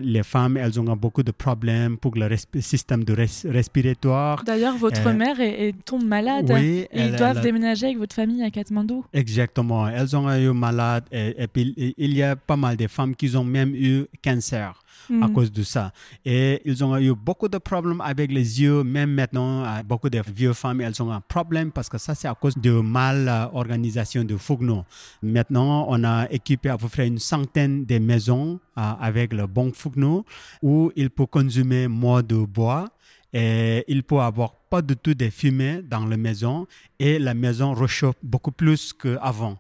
les 0.02 0.24
femmes, 0.24 0.58
elles 0.58 0.80
ont 0.80 0.96
beaucoup 0.98 1.24
de 1.24 1.32
problèmes 1.32 1.98
pour 1.98 2.16
le 2.16 2.28
système 2.60 3.04
de 3.04 3.14
res- 3.16 3.50
respiratoire. 3.50 4.44
D'ailleurs, 4.44 4.78
votre 4.78 5.10
mère 5.12 5.40
est, 5.40 5.70
est- 5.70 5.86
tombe 5.86 6.04
malade. 6.06 6.50
Oui, 6.52 6.88
et 6.92 7.06
ils 7.06 7.16
doivent 7.16 7.38
elle 7.38 7.44
déménager 7.44 7.86
avec 7.88 7.98
votre 7.98 8.16
famille 8.16 8.44
à 8.44 8.50
Katmandou. 8.52 9.06
Exactement. 9.14 9.88
Elles 9.88 10.16
ont 10.16 10.30
eu 10.36 10.52
malade 10.52 11.06
et, 11.12 11.36
et 11.44 11.48
puis 11.48 11.74
il 11.98 12.14
y 12.14 12.24
a 12.24 12.36
pas 12.36 12.58
mal 12.58 12.76
de 12.76 12.88
femmes 12.88 13.16
qui 13.16 13.36
ont 13.36 13.44
même 13.44 13.74
eu 13.76 14.06
cancer 14.24 14.74
à 15.10 15.28
Hmm. 15.28 15.34
cause 15.34 15.52
de 15.52 15.63
ça. 15.63 15.91
Et 16.26 16.62
ils 16.65 16.84
ont 16.84 16.98
eu 16.98 17.13
beaucoup 17.15 17.48
de 17.48 17.58
problèmes 17.58 18.02
avec 18.02 18.32
les 18.32 18.62
yeux. 18.62 18.84
Même 18.84 19.12
maintenant, 19.12 19.63
beaucoup 19.84 20.10
de 20.10 20.22
vieux 20.36 20.54
femmes, 20.54 20.82
elles 20.82 21.02
ont 21.02 21.12
un 21.12 21.22
problème 21.22 21.72
parce 21.72 21.88
que 21.88 21.98
ça, 21.98 22.13
c'est 22.13 22.28
à 22.28 22.36
cause 22.36 22.58
de 22.58 22.72
mal 22.72 23.28
euh, 23.30 23.46
organisation 23.54 24.24
de 24.24 24.36
fourneaux. 24.36 24.84
Maintenant, 25.22 25.86
on 25.89 26.04
a 26.04 26.28
équipé 26.30 26.70
à 26.70 26.78
peu 26.78 26.88
près 26.89 27.08
une 27.08 27.20
centaine 27.20 27.86
de 27.86 28.00
maisons 28.00 28.60
euh, 28.78 28.82
avec 29.00 29.34
le 29.34 29.48
bon 29.48 29.72
fourneau 29.74 30.26
où 30.62 30.91
il 30.96 31.10
peut 31.10 31.26
consommer 31.26 31.88
moins 31.88 32.22
de 32.22 32.36
bois 32.36 32.89
et 33.34 33.84
il 33.88 34.04
peut 34.04 34.20
avoir 34.20 34.56
pas 34.70 34.82
du 34.82 34.96
tout 34.96 35.13
de 35.13 35.30
fumée 35.30 35.82
dans 35.84 36.06
la 36.06 36.17
maison 36.17 36.67
et 37.00 37.20
la 37.20 37.34
maison 37.34 37.74
réchauffe 37.74 38.15
beaucoup 38.24 38.52
plus 38.52 38.93
qu'avant. 38.93 39.58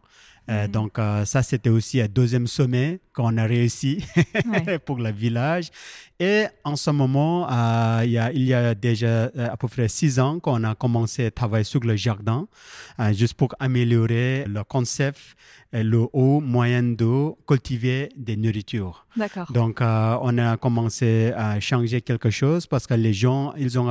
Euh, 0.49 0.65
Mhm. 0.65 0.71
Donc 0.71 0.99
euh, 0.99 1.25
ça, 1.25 1.43
c'était 1.43 1.69
aussi 1.69 1.99
un 2.01 2.07
deuxième 2.07 2.47
sommet 2.47 2.99
qu'on 3.13 3.37
a 3.37 3.43
réussi 3.45 4.03
Ouais. 4.45 4.79
pour 4.85 4.97
le 4.97 5.11
village. 5.11 5.69
Et 6.19 6.45
en 6.63 6.75
ce 6.75 6.89
moment, 6.89 7.47
euh, 7.47 8.01
il, 8.03 8.11
y 8.11 8.17
a, 8.17 8.31
il 8.31 8.41
y 8.43 8.53
a 8.53 8.73
déjà 8.73 9.07
euh, 9.07 9.29
à 9.51 9.55
peu 9.55 9.67
près 9.67 9.87
six 9.87 10.19
ans 10.19 10.39
qu'on 10.39 10.63
a 10.63 10.73
commencé 10.73 11.27
à 11.27 11.31
travailler 11.31 11.63
sur 11.63 11.81
le 11.81 11.95
jardin, 11.95 12.47
euh, 12.99 13.13
juste 13.13 13.35
pour 13.35 13.49
améliorer 13.59 14.45
le 14.47 14.63
concept, 14.63 15.19
le 15.73 16.07
haut 16.13 16.39
moyen 16.39 16.81
de 16.81 17.33
cultiver 17.47 18.09
des 18.17 18.35
nourritures. 18.35 19.05
D'accord. 19.15 19.51
Donc, 19.51 19.79
euh, 19.79 20.17
on 20.21 20.35
a 20.39 20.57
commencé 20.57 21.33
à 21.35 21.59
changer 21.59 22.01
quelque 22.01 22.31
chose 22.31 22.65
parce 22.65 22.87
que 22.87 22.95
les 22.95 23.13
gens, 23.13 23.53
ils 23.55 23.77
ont 23.77 23.87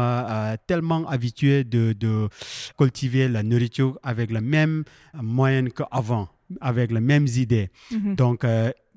tellement 0.66 1.06
habitué 1.08 1.62
de, 1.62 1.92
de 1.92 2.28
cultiver 2.76 3.28
la 3.28 3.44
nourriture 3.44 4.00
avec 4.02 4.32
la 4.32 4.40
même 4.40 4.82
moyenne 5.14 5.70
qu'avant, 5.70 6.28
avec 6.60 6.90
les 6.90 7.00
mêmes 7.00 7.28
idées. 7.28 7.70
Mhm. 7.92 8.16
Donc, 8.16 8.44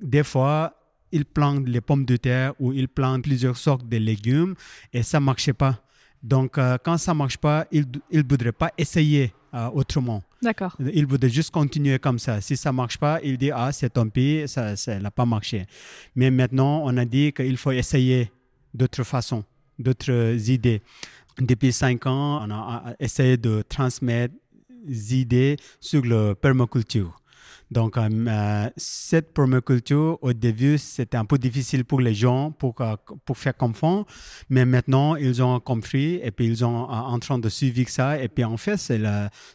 des 0.02 0.24
fois, 0.24 0.74
ils 1.12 1.26
plantent 1.26 1.68
les 1.68 1.82
pommes 1.82 2.06
de 2.06 2.18
terre 2.18 2.54
ou 2.60 2.74
ils 2.74 2.88
plantent 2.88 3.24
plusieurs 3.24 3.58
sortes 3.58 3.88
de 3.88 3.98
légumes 3.98 4.56
et 4.94 5.04
ça 5.04 5.20
ne 5.20 5.26
marchait 5.26 5.54
pas. 5.54 5.80
Donc, 6.22 6.58
euh, 6.58 6.78
quand 6.84 6.98
ça 6.98 7.14
ne 7.14 7.18
marche 7.18 7.38
pas, 7.38 7.66
ils 7.72 7.86
ne 8.12 8.22
voudraient 8.28 8.52
pas 8.52 8.72
essayer 8.78 9.34
euh, 9.54 9.70
autrement. 9.70 10.22
D'accord. 10.42 10.76
Il 10.94 11.06
voudrait 11.06 11.30
juste 11.30 11.52
continuer 11.52 11.98
comme 12.00 12.20
ça. 12.20 12.42
Si 12.42 12.56
ça 12.58 12.72
marche 12.72 12.98
pas, 12.98 13.20
il 13.24 13.38
dit 13.38 13.52
ah 13.52 13.72
c'est 13.72 13.90
tant 13.90 14.08
pis, 14.08 14.44
ça 14.48 14.76
n'a 15.00 15.12
pas 15.12 15.26
marché. 15.26 15.66
Mais 16.16 16.30
maintenant, 16.30 16.82
on 16.86 16.96
a 16.98 17.06
dit 17.06 17.32
qu'il 17.34 17.58
faut 17.58 17.72
essayer 17.72 18.32
d'autres 18.74 19.04
façons, 19.04 19.44
d'autres 19.78 20.50
idées. 20.50 20.82
Depuis 21.40 21.72
cinq 21.72 22.06
ans, 22.06 22.46
on 22.46 22.52
a 22.52 22.56
a- 22.90 22.94
essayé 23.00 23.38
de 23.38 23.64
transmettre 23.68 24.34
des 24.86 25.16
idées 25.22 25.58
sur 25.80 26.02
le 26.04 26.34
permaculture. 26.36 27.16
Donc, 27.72 27.98
euh, 27.98 28.10
euh, 28.28 28.70
cette 28.78 29.34
permaculture, 29.34 30.18
au 30.22 30.34
début, 30.34 30.78
c'était 30.80 31.18
un 31.18 31.26
peu 31.26 31.38
difficile 31.38 31.86
pour 31.86 32.02
les 32.02 32.16
gens 32.16 32.52
pour, 32.52 32.76
euh, 32.82 32.96
pour 33.26 33.38
faire 33.38 33.56
comprendre, 33.56 34.06
mais 34.50 34.66
maintenant, 34.66 35.16
ils 35.16 35.44
ont 35.44 35.60
compris 35.60 36.20
et 36.24 36.32
puis 36.32 36.48
ils 36.48 36.58
sont 36.58 36.84
euh, 36.84 36.94
en 36.94 37.20
train 37.20 37.38
de 37.38 37.48
suivre 37.50 37.88
ça. 37.88 38.22
Et 38.22 38.28
puis, 38.28 38.44
en 38.44 38.58
fait, 38.58 38.78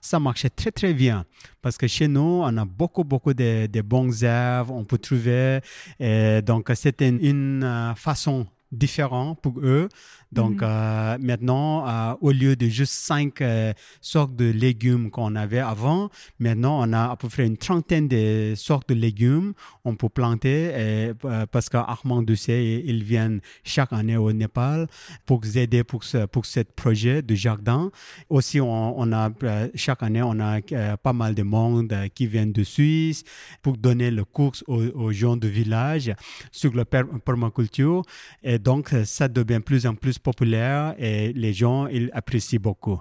ça 0.01 0.21
marchait 0.21 0.51
très, 0.51 0.71
très 0.71 0.95
bien 0.95 1.25
parce 1.61 1.77
que 1.77 1.89
chez 1.89 2.07
nous, 2.07 2.43
on 2.45 2.57
a 2.57 2.65
beaucoup, 2.65 3.03
beaucoup 3.05 3.35
de, 3.35 3.67
de 3.67 3.81
bonnes 3.81 4.13
herbes, 4.23 4.71
on 4.71 4.85
peut 4.85 4.99
trouver. 4.99 5.61
Et 5.99 6.41
donc, 6.43 6.71
c'était 6.75 7.09
une, 7.09 7.95
façon 7.97 8.47
différente 8.75 9.41
pour 9.41 9.61
eux. 9.61 9.89
Donc, 10.35 10.57
Mhm. 10.63 10.69
euh, 10.69 11.19
maintenant, 11.21 11.87
euh, 11.89 12.15
au 12.21 12.31
lieu 12.33 12.57
de 12.57 12.67
juste 12.69 12.95
cinq 12.95 13.41
euh, 13.41 13.73
sortes 14.01 14.35
de 14.37 14.51
légumes 14.51 15.11
qu'on 15.11 15.35
avait 15.37 15.61
avant, 15.75 16.11
maintenant, 16.39 16.77
on 16.85 16.93
a 16.93 17.11
à 17.13 17.17
peu 17.17 17.29
près 17.29 17.47
une 17.47 17.57
trentaine 17.57 18.09
de 18.09 18.55
sortes 18.57 18.89
de 18.89 18.95
légumes 18.95 19.53
on 19.85 19.95
peut 19.97 20.09
planter 20.09 20.59
et, 20.83 21.13
parce 21.53 21.69
qu'Armand 21.69 22.23
Doucet, 22.23 22.83
ils 22.85 23.05
viennent 23.05 23.41
chaque 23.65 23.93
année 23.93 24.17
au 24.17 24.33
Népal 24.33 24.87
pour 25.27 25.41
aider 25.55 25.85
pour 25.85 26.03
ce 26.05 26.27
pour 26.27 26.47
ce 26.47 26.61
projet 26.61 27.23
de 27.23 27.35
jardin. 27.35 27.91
Aussi, 28.29 28.61
on, 28.61 28.99
on 28.99 29.13
a 29.13 29.31
chaque 29.75 30.03
année, 30.03 30.23
on 30.23 30.39
a 30.41 30.61
pas 30.97 31.13
mal 31.13 31.35
de 31.35 31.43
monde 31.43 31.95
qui 32.15 32.27
viennent 32.27 32.53
de 32.53 32.65
Suisse 32.65 33.25
pour 33.63 33.77
donner 33.77 34.11
le 34.11 34.25
cours 34.25 34.53
aux, 34.67 34.83
aux 35.05 35.13
gens 35.13 35.37
du 35.37 35.49
village 35.51 36.13
sur 36.51 36.75
la 36.75 36.85
per- 36.85 37.05
permaculture. 37.25 38.03
Et 38.43 38.59
donc, 38.59 38.85
ça 39.05 39.29
devient 39.29 39.61
plus 39.61 39.87
en 39.87 39.95
plus 39.95 40.19
populaire 40.25 40.95
et 40.99 41.33
les 41.35 41.53
gens, 41.53 41.87
ils 41.87 42.11
apprécient 42.13 42.59
beaucoup. 42.61 43.01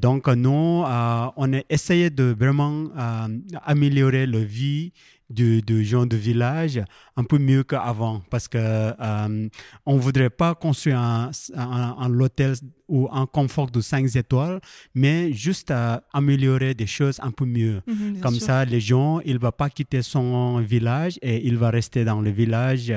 Donc, 0.00 0.26
nous, 0.28 0.84
euh, 0.86 1.26
on 1.36 1.52
a 1.52 1.60
essayé 1.68 2.08
de 2.08 2.34
vraiment 2.38 2.86
euh, 2.96 3.28
améliorer 3.64 4.26
la 4.26 4.38
vie 4.38 4.92
du, 5.28 5.60
du 5.60 5.84
gens 5.84 6.06
du 6.06 6.16
village 6.16 6.80
un 7.16 7.24
peu 7.24 7.38
mieux 7.38 7.64
qu'avant 7.64 8.22
parce 8.30 8.48
que 8.48 8.58
euh, 8.58 9.48
on 9.84 9.96
voudrait 9.96 10.30
pas 10.30 10.54
construire 10.54 10.98
un, 10.98 11.30
un 11.56 12.20
hôtel 12.20 12.54
ou 12.88 13.08
un 13.12 13.26
confort 13.26 13.70
de 13.70 13.80
5 13.80 14.14
étoiles, 14.16 14.60
mais 14.94 15.32
juste 15.32 15.70
à 15.70 16.02
améliorer 16.12 16.74
des 16.74 16.86
choses 16.86 17.18
un 17.22 17.30
peu 17.30 17.44
mieux. 17.44 17.82
Mhm, 17.86 18.20
Comme 18.20 18.34
sûr. 18.34 18.46
ça, 18.46 18.64
les 18.64 18.80
gens, 18.80 19.20
il 19.24 19.38
va 19.38 19.52
pas 19.52 19.70
quitter 19.70 20.02
son 20.02 20.58
village 20.60 21.18
et 21.22 21.46
il 21.46 21.56
va 21.56 21.70
rester 21.70 22.04
dans 22.04 22.20
le 22.20 22.30
village, 22.30 22.92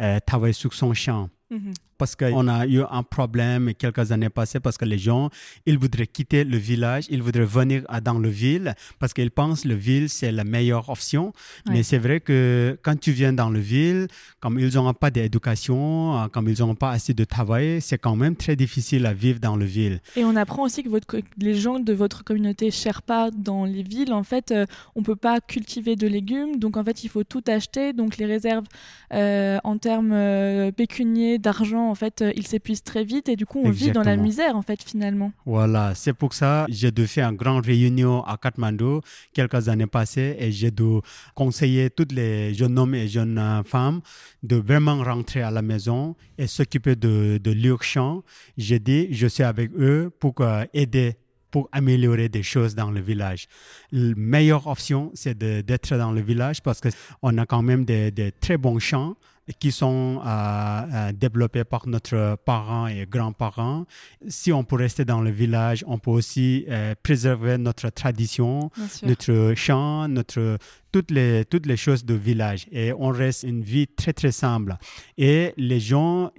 euh, 0.00 0.18
travailler 0.26 0.52
sur 0.54 0.72
son 0.74 0.94
champ. 0.94 1.28
Mhm. 1.50 1.72
Parce 1.98 2.16
qu'on 2.16 2.48
a 2.48 2.66
eu 2.66 2.80
un 2.90 3.04
problème 3.04 3.74
quelques 3.74 4.10
années 4.10 4.30
passées 4.30 4.58
parce 4.58 4.76
que 4.76 4.84
les 4.84 4.98
gens, 4.98 5.30
ils 5.66 5.78
voudraient 5.78 6.06
quitter 6.08 6.42
le 6.42 6.56
village, 6.56 7.04
ils 7.10 7.22
voudraient 7.22 7.44
venir 7.44 7.84
dans 8.02 8.18
le 8.18 8.28
ville 8.28 8.74
parce 8.98 9.12
qu'ils 9.12 9.30
pensent 9.30 9.62
que 9.62 9.68
le 9.68 9.74
ville, 9.76 10.08
c'est 10.08 10.32
la 10.32 10.42
meilleure 10.42 10.88
option. 10.88 11.26
Ouais. 11.66 11.74
Mais 11.74 11.82
c'est 11.84 11.98
vrai 11.98 12.18
que 12.18 12.76
quand 12.82 12.98
tu 12.98 13.12
viens 13.12 13.32
dans 13.32 13.50
le 13.50 13.60
ville, 13.60 14.08
comme 14.40 14.58
ils 14.58 14.74
n'ont 14.74 14.92
pas 14.94 15.12
d'éducation, 15.12 16.28
comme 16.32 16.48
ils 16.48 16.58
n'ont 16.60 16.74
pas 16.74 16.90
assez 16.90 17.14
de 17.14 17.22
travail, 17.24 17.80
c'est 17.80 17.98
quand 17.98 18.16
même 18.16 18.34
très 18.34 18.56
difficile 18.56 19.06
à 19.06 19.12
vivre 19.12 19.31
dans 19.40 19.56
le 19.56 19.64
ville. 19.64 20.00
Et 20.16 20.24
on 20.24 20.36
apprend 20.36 20.62
aussi 20.64 20.82
que 20.82 20.88
votre 20.88 21.06
les 21.38 21.54
gens 21.54 21.78
de 21.78 21.92
votre 21.92 22.24
communauté 22.24 22.70
Sherpa 22.70 23.30
dans 23.30 23.64
les 23.64 23.82
villes, 23.82 24.12
en 24.12 24.22
fait, 24.22 24.50
euh, 24.50 24.66
on 24.94 25.02
peut 25.02 25.16
pas 25.16 25.40
cultiver 25.40 25.96
de 25.96 26.06
légumes, 26.06 26.58
donc 26.58 26.76
en 26.76 26.84
fait, 26.84 27.04
il 27.04 27.08
faut 27.08 27.24
tout 27.24 27.42
acheter. 27.46 27.92
Donc 27.92 28.16
les 28.16 28.26
réserves 28.26 28.64
euh, 29.12 29.58
en 29.64 29.78
termes 29.78 30.12
euh, 30.12 30.72
pécuniers, 30.72 31.38
d'argent, 31.38 31.90
en 31.90 31.94
fait, 31.94 32.22
euh, 32.22 32.32
ils 32.36 32.46
s'épuisent 32.46 32.82
très 32.82 33.04
vite 33.04 33.28
et 33.28 33.36
du 33.36 33.46
coup, 33.46 33.60
on 33.62 33.70
vit 33.70 33.92
dans 33.92 34.02
la 34.02 34.16
misère, 34.16 34.56
en 34.56 34.62
fait, 34.62 34.82
finalement. 34.82 35.32
Voilà, 35.44 35.94
c'est 35.94 36.12
pour 36.12 36.32
ça 36.34 36.64
que 36.66 36.72
j'ai 36.74 36.90
dû 36.90 37.06
faire 37.06 37.28
une 37.28 37.36
grande 37.36 37.64
réunion 37.64 38.22
à 38.24 38.36
Kathmandu 38.36 39.00
quelques 39.32 39.68
années 39.68 39.86
passées 39.86 40.36
et 40.38 40.50
j'ai 40.52 40.70
dû 40.70 41.00
conseiller 41.34 41.90
toutes 41.90 42.12
les 42.12 42.54
jeunes 42.54 42.78
hommes 42.78 42.94
et 42.94 43.08
jeunes 43.08 43.38
euh, 43.38 43.62
femmes 43.62 44.00
de 44.42 44.56
vraiment 44.56 45.02
rentrer 45.02 45.42
à 45.42 45.50
la 45.50 45.62
maison 45.62 46.16
et 46.38 46.46
s'occuper 46.46 46.96
de, 46.96 47.38
de 47.42 47.52
leur 47.52 47.82
champ. 47.82 48.22
J'ai 48.56 48.78
dit, 48.78 49.08
je 49.12 49.21
suis 49.26 49.42
avec 49.42 49.70
eux 49.72 50.10
pour 50.18 50.34
euh, 50.40 50.64
aider 50.72 51.16
pour 51.50 51.68
améliorer 51.70 52.30
des 52.30 52.42
choses 52.42 52.74
dans 52.74 52.90
le 52.90 53.00
village. 53.00 53.46
La 53.92 54.14
meilleure 54.16 54.66
option, 54.68 55.10
c'est 55.12 55.36
d'être 55.36 55.96
dans 55.98 56.10
le 56.10 56.22
village 56.22 56.62
parce 56.62 56.80
qu'on 56.80 57.36
a 57.36 57.44
quand 57.44 57.60
même 57.60 57.84
des, 57.84 58.10
des 58.10 58.32
très 58.32 58.56
bons 58.56 58.78
champs 58.78 59.16
qui 59.58 59.72
sont 59.72 60.20
euh, 60.24 60.28
euh, 60.28 61.12
développés 61.12 61.64
par 61.64 61.86
notre 61.88 62.36
parents 62.44 62.86
et 62.86 63.06
grands-parents. 63.06 63.86
Si 64.28 64.52
on 64.52 64.64
peut 64.64 64.76
rester 64.76 65.04
dans 65.04 65.20
le 65.20 65.30
village, 65.30 65.84
on 65.86 65.98
peut 65.98 66.10
aussi 66.10 66.64
euh, 66.68 66.94
préserver 67.02 67.58
notre 67.58 67.90
tradition, 67.90 68.70
notre 69.02 69.54
chant, 69.56 70.08
notre 70.08 70.58
toutes 70.92 71.10
les 71.10 71.44
toutes 71.44 71.66
les 71.66 71.76
choses 71.76 72.04
de 72.04 72.14
village 72.14 72.66
et 72.70 72.92
on 72.92 73.08
reste 73.08 73.42
une 73.42 73.62
vie 73.62 73.88
très 73.88 74.12
très 74.12 74.32
simple. 74.32 74.76
Et 75.18 75.54
les 75.56 75.80
gens 75.80 76.30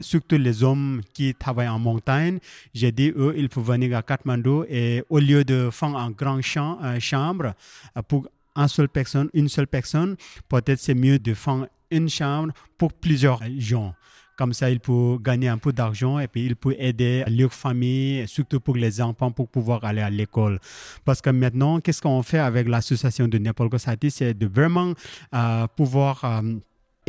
surtout 0.00 0.36
les 0.36 0.62
hommes 0.62 1.00
qui 1.12 1.34
travaillent 1.34 1.68
en 1.68 1.78
montagne, 1.78 2.38
j'ai 2.74 2.92
dit 2.92 3.12
eux 3.16 3.34
ils 3.36 3.48
peuvent 3.48 3.64
venir 3.64 3.96
à 3.96 4.02
Kathmandu 4.02 4.62
et 4.68 5.02
au 5.08 5.18
lieu 5.18 5.44
de 5.44 5.70
faire 5.72 5.96
un 5.96 6.10
grand 6.10 6.40
champ, 6.42 6.78
euh, 6.82 7.00
chambre 7.00 7.54
euh, 7.96 8.02
pour 8.02 8.28
une 8.56 8.68
seule 8.68 8.88
personne, 8.88 9.28
une 9.34 9.48
seule 9.48 9.66
personne, 9.66 10.16
peut-être 10.48 10.80
c'est 10.80 10.94
mieux 10.94 11.18
de 11.18 11.34
faire 11.34 11.66
une 11.90 12.08
chambre 12.08 12.52
pour 12.76 12.92
plusieurs 12.92 13.40
gens. 13.58 13.94
Comme 14.36 14.52
ça, 14.52 14.70
il 14.70 14.78
peut 14.78 15.18
gagner 15.20 15.48
un 15.48 15.58
peu 15.58 15.72
d'argent 15.72 16.20
et 16.20 16.28
puis 16.28 16.46
il 16.46 16.54
peut 16.54 16.76
aider 16.78 17.24
leur 17.26 17.52
famille, 17.52 18.26
surtout 18.28 18.60
pour 18.60 18.76
les 18.76 19.00
enfants, 19.00 19.32
pour 19.32 19.48
pouvoir 19.48 19.84
aller 19.84 20.00
à 20.00 20.10
l'école. 20.10 20.60
Parce 21.04 21.20
que 21.20 21.30
maintenant, 21.30 21.80
qu'est-ce 21.80 22.00
qu'on 22.00 22.22
fait 22.22 22.38
avec 22.38 22.68
l'association 22.68 23.26
de 23.26 23.36
Nepal 23.38 23.68
Society, 23.72 24.12
c'est 24.12 24.34
de 24.34 24.46
vraiment 24.46 24.92
euh, 25.34 25.66
pouvoir 25.76 26.24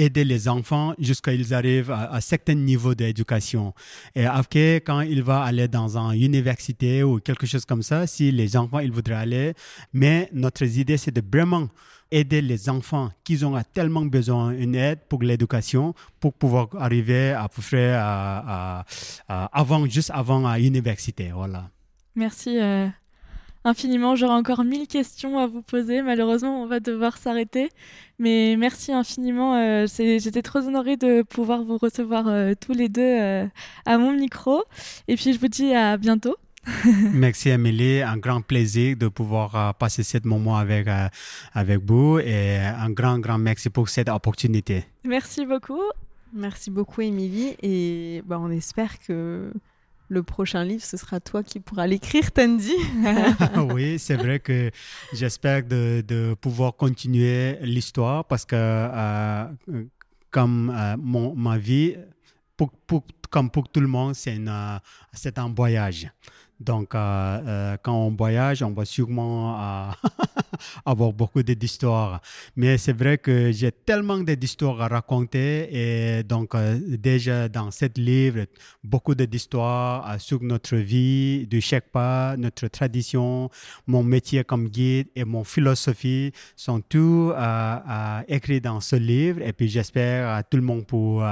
aider 0.05 0.23
les 0.33 0.47
enfants 0.47 0.93
jusqu'à 0.97 1.33
ils 1.33 1.53
arrivent 1.53 1.91
à, 1.91 2.11
à 2.17 2.21
certain 2.21 2.55
niveau 2.55 2.95
d'éducation. 2.95 3.73
Et 4.15 4.25
après, 4.25 4.75
quand 4.87 5.01
il 5.01 5.21
va 5.23 5.37
aller 5.49 5.67
dans 5.67 5.97
une 5.97 6.21
université 6.31 7.03
ou 7.03 7.19
quelque 7.19 7.45
chose 7.45 7.65
comme 7.65 7.83
ça, 7.83 8.07
si 8.07 8.31
les 8.31 8.55
enfants, 8.57 8.79
ils 8.79 8.91
voudraient 8.91 9.15
aller, 9.27 9.53
mais 9.93 10.29
notre 10.33 10.63
idée, 10.63 10.97
c'est 10.97 11.11
de 11.19 11.21
vraiment 11.33 11.67
aider 12.11 12.41
les 12.41 12.69
enfants 12.69 13.11
qui 13.23 13.43
ont 13.45 13.61
tellement 13.71 14.05
besoin 14.17 14.53
d'une 14.53 14.73
aide 14.73 14.99
pour 15.09 15.21
l'éducation 15.21 15.93
pour 16.19 16.33
pouvoir 16.33 16.67
arriver 16.79 17.31
à 17.33 17.47
peu 17.47 17.61
près 17.61 17.91
à- 17.93 18.83
avant, 19.61 19.85
juste 19.87 20.11
avant 20.13 20.45
à 20.47 20.57
l'université. 20.57 21.29
Voilà. 21.33 21.69
Merci 22.15 22.57
euh, 22.59 22.87
infiniment. 23.63 24.15
J'aurai 24.15 24.33
encore 24.33 24.63
mille 24.63 24.87
questions 24.87 25.37
à 25.39 25.47
vous 25.47 25.61
poser. 25.61 26.01
Malheureusement, 26.01 26.61
on 26.61 26.65
va 26.67 26.79
devoir 26.79 27.17
s'arrêter. 27.17 27.69
Mais 28.17 28.55
merci 28.57 28.91
infiniment. 28.91 29.55
euh, 29.55 29.85
J'étais 29.87 30.41
trop 30.41 30.59
honorée 30.59 30.97
de 30.97 31.21
pouvoir 31.21 31.63
vous 31.63 31.77
recevoir 31.77 32.27
euh, 32.27 32.53
tous 32.59 32.73
les 32.73 32.89
deux 32.89 33.01
euh, 33.01 33.45
à 33.85 33.97
mon 33.97 34.11
micro. 34.13 34.63
Et 35.07 35.15
puis, 35.15 35.33
je 35.33 35.39
vous 35.39 35.47
dis 35.47 35.73
à 35.73 35.97
bientôt. 35.97 36.35
Merci 37.13 37.51
Amélie, 37.51 38.01
un 38.01 38.17
grand 38.17 38.41
plaisir 38.41 38.97
de 38.97 39.07
pouvoir 39.07 39.73
passer 39.75 40.03
ce 40.03 40.17
moment 40.25 40.57
avec, 40.57 40.87
avec 41.53 41.79
vous 41.85 42.19
et 42.19 42.57
un 42.57 42.89
grand, 42.91 43.17
grand 43.17 43.37
merci 43.37 43.69
pour 43.69 43.87
cette 43.87 44.09
opportunité. 44.09 44.83
Merci 45.05 45.45
beaucoup. 45.45 45.81
Merci 46.33 46.69
beaucoup, 46.69 47.01
Émilie. 47.01 47.55
Et 47.63 48.21
bah, 48.25 48.37
on 48.39 48.51
espère 48.51 48.99
que 48.99 49.51
le 50.09 50.23
prochain 50.23 50.63
livre, 50.63 50.83
ce 50.83 50.97
sera 50.97 51.19
toi 51.19 51.43
qui 51.43 51.59
pourras 51.59 51.87
l'écrire, 51.87 52.31
Tandy. 52.31 52.73
oui, 53.73 53.97
c'est 53.99 54.15
vrai 54.15 54.39
que 54.39 54.71
j'espère 55.13 55.63
de, 55.63 56.33
pouvoir 56.41 56.75
continuer 56.75 57.57
l'histoire 57.61 58.25
parce 58.25 58.45
que 58.45 58.55
euh, 58.55 59.45
comme 60.31 60.73
euh, 60.75 60.97
mon, 60.97 61.35
ma 61.35 61.57
vie, 61.57 61.95
pour, 62.57 62.71
pour- 62.71 63.05
comme 63.29 63.51
pour 63.51 63.69
tout 63.69 63.79
le 63.79 63.87
monde, 63.87 64.15
c'est 64.15 64.37
euh, 64.39 64.77
un 65.37 65.53
voyage. 65.55 66.11
Donc, 66.59 66.93
euh, 66.93 66.99
euh, 66.99 67.77
quand 67.81 67.95
on 67.95 68.11
voyage, 68.11 68.61
on 68.63 68.71
va 68.71 68.83
sûrement 68.85 69.57
euh, 69.59 69.91
avoir 70.85 71.13
beaucoup 71.13 71.41
d'histoires. 71.41 72.21
Mais 72.55 72.77
c'est 72.77 72.93
vrai 72.93 73.17
que 73.17 73.51
j'ai 73.51 73.71
tellement 73.71 74.19
d'histoires 74.19 74.81
à 74.81 74.87
raconter 74.87 75.69
et 75.71 76.23
donc 76.23 76.55
déjà 76.87 77.47
dans 77.47 77.71
ce 77.71 77.85
livre, 77.95 78.45
beaucoup 78.83 79.15
d'histoires 79.15 80.19
sur 80.19 80.41
notre 80.43 80.75
vie 80.75 81.47
du 81.47 81.61
Sherpa, 81.61 82.35
notre 82.37 82.67
tradition, 82.67 83.49
mon 83.87 84.03
métier 84.03 84.43
comme 84.43 84.67
guide 84.67 85.07
et 85.15 85.23
mon 85.23 85.43
philosophie 85.43 86.31
sont 86.55 86.81
tous 86.81 87.31
écrits 88.27 88.61
dans 88.61 88.79
ce 88.81 88.95
livre. 88.95 89.41
Et 89.41 89.53
puis 89.53 89.69
j'espère 89.69 90.29
euh, 90.29 90.41
tout 90.49 90.57
le 90.57 90.63
monde 90.63 90.85
pour 90.85 91.23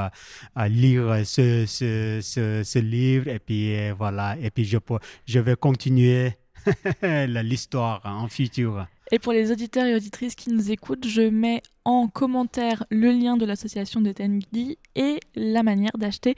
lire 0.67 1.21
ce, 1.25 1.65
ce, 1.65 2.79
livre. 2.79 3.27
Et 3.27 3.39
puis 3.39 3.91
voilà. 3.91 4.37
Et 4.41 4.49
puis 4.51 4.65
je, 4.65 4.77
peux- 4.77 4.99
je 5.25 5.39
vais 5.39 5.55
continuer 5.55 6.33
l'histoire 7.01 8.01
en 8.05 8.27
futur. 8.27 8.87
Et 9.11 9.19
pour 9.19 9.31
les 9.31 9.51
auditeurs 9.51 9.85
et 9.85 9.95
auditrices 9.95 10.35
qui 10.35 10.49
nous 10.51 10.71
écoutent, 10.71 11.07
je 11.07 11.21
mets 11.21 11.61
en 11.85 12.07
commentaire 12.07 12.85
le 12.89 13.11
lien 13.11 13.37
de 13.37 13.45
l'association 13.45 14.01
de 14.01 14.11
Tengi 14.11 14.77
et 14.95 15.19
la 15.35 15.63
manière 15.63 15.97
d'acheter 15.97 16.35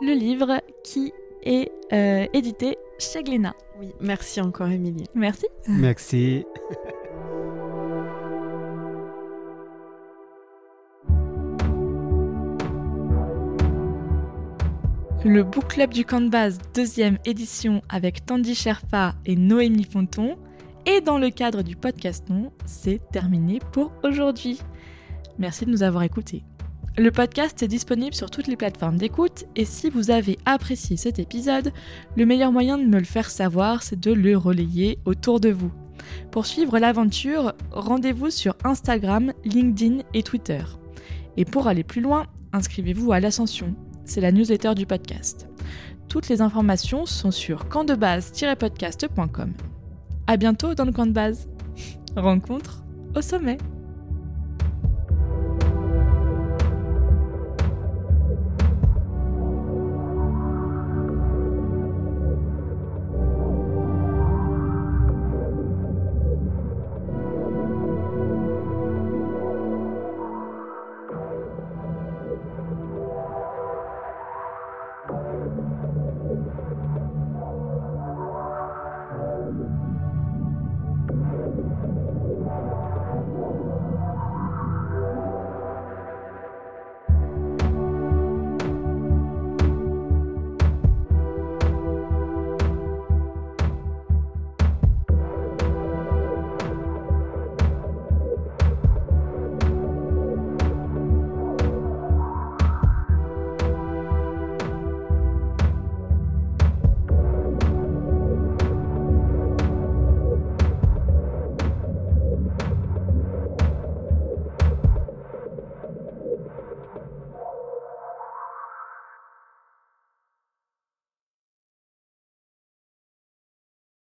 le 0.00 0.14
livre 0.14 0.62
qui 0.84 1.12
est 1.42 1.70
euh, 1.92 2.26
édité 2.32 2.78
chez 2.98 3.22
Glénat. 3.22 3.54
Oui, 3.78 3.88
merci 4.00 4.40
encore, 4.40 4.68
Émilie. 4.68 5.06
Merci. 5.14 5.46
Merci. 5.68 6.44
Le 15.24 15.42
Book 15.42 15.66
Club 15.66 15.92
du 15.92 16.04
camp 16.04 16.20
de 16.20 16.28
base, 16.28 16.58
deuxième 16.74 17.18
édition 17.24 17.82
avec 17.88 18.24
Tandy 18.24 18.54
Sherpa 18.54 19.16
et 19.26 19.34
Noémie 19.34 19.82
Fonton. 19.82 20.36
Et 20.86 21.00
dans 21.00 21.18
le 21.18 21.30
cadre 21.30 21.62
du 21.62 21.74
podcast 21.74 22.26
Non, 22.30 22.52
c'est 22.66 23.00
terminé 23.10 23.58
pour 23.72 23.92
aujourd'hui. 24.04 24.60
Merci 25.36 25.66
de 25.66 25.72
nous 25.72 25.82
avoir 25.82 26.04
écoutés. 26.04 26.44
Le 26.96 27.10
podcast 27.10 27.60
est 27.64 27.68
disponible 27.68 28.14
sur 28.14 28.30
toutes 28.30 28.46
les 28.46 28.56
plateformes 28.56 28.96
d'écoute 28.96 29.44
et 29.56 29.64
si 29.64 29.90
vous 29.90 30.12
avez 30.12 30.38
apprécié 30.44 30.96
cet 30.96 31.18
épisode, 31.18 31.72
le 32.16 32.24
meilleur 32.24 32.52
moyen 32.52 32.78
de 32.78 32.84
me 32.84 32.98
le 32.98 33.04
faire 33.04 33.28
savoir, 33.28 33.82
c'est 33.82 33.98
de 33.98 34.12
le 34.12 34.36
relayer 34.36 35.00
autour 35.04 35.40
de 35.40 35.50
vous. 35.50 35.72
Pour 36.30 36.46
suivre 36.46 36.78
l'aventure, 36.78 37.54
rendez-vous 37.72 38.30
sur 38.30 38.54
Instagram, 38.62 39.32
LinkedIn 39.44 39.98
et 40.14 40.22
Twitter. 40.22 40.62
Et 41.36 41.44
pour 41.44 41.66
aller 41.66 41.84
plus 41.84 42.00
loin, 42.02 42.26
inscrivez-vous 42.52 43.12
à 43.12 43.20
l'Ascension, 43.20 43.74
c'est 44.08 44.20
la 44.20 44.32
newsletter 44.32 44.74
du 44.74 44.86
podcast. 44.86 45.48
Toutes 46.08 46.28
les 46.28 46.40
informations 46.40 47.06
sont 47.06 47.30
sur 47.30 47.68
campdebase-podcast.com. 47.68 49.52
À 50.26 50.36
bientôt 50.36 50.74
dans 50.74 50.84
le 50.84 50.92
camp 50.92 51.06
de 51.06 51.12
base. 51.12 51.48
Rencontre 52.16 52.82
au 53.14 53.20
sommet. 53.20 53.58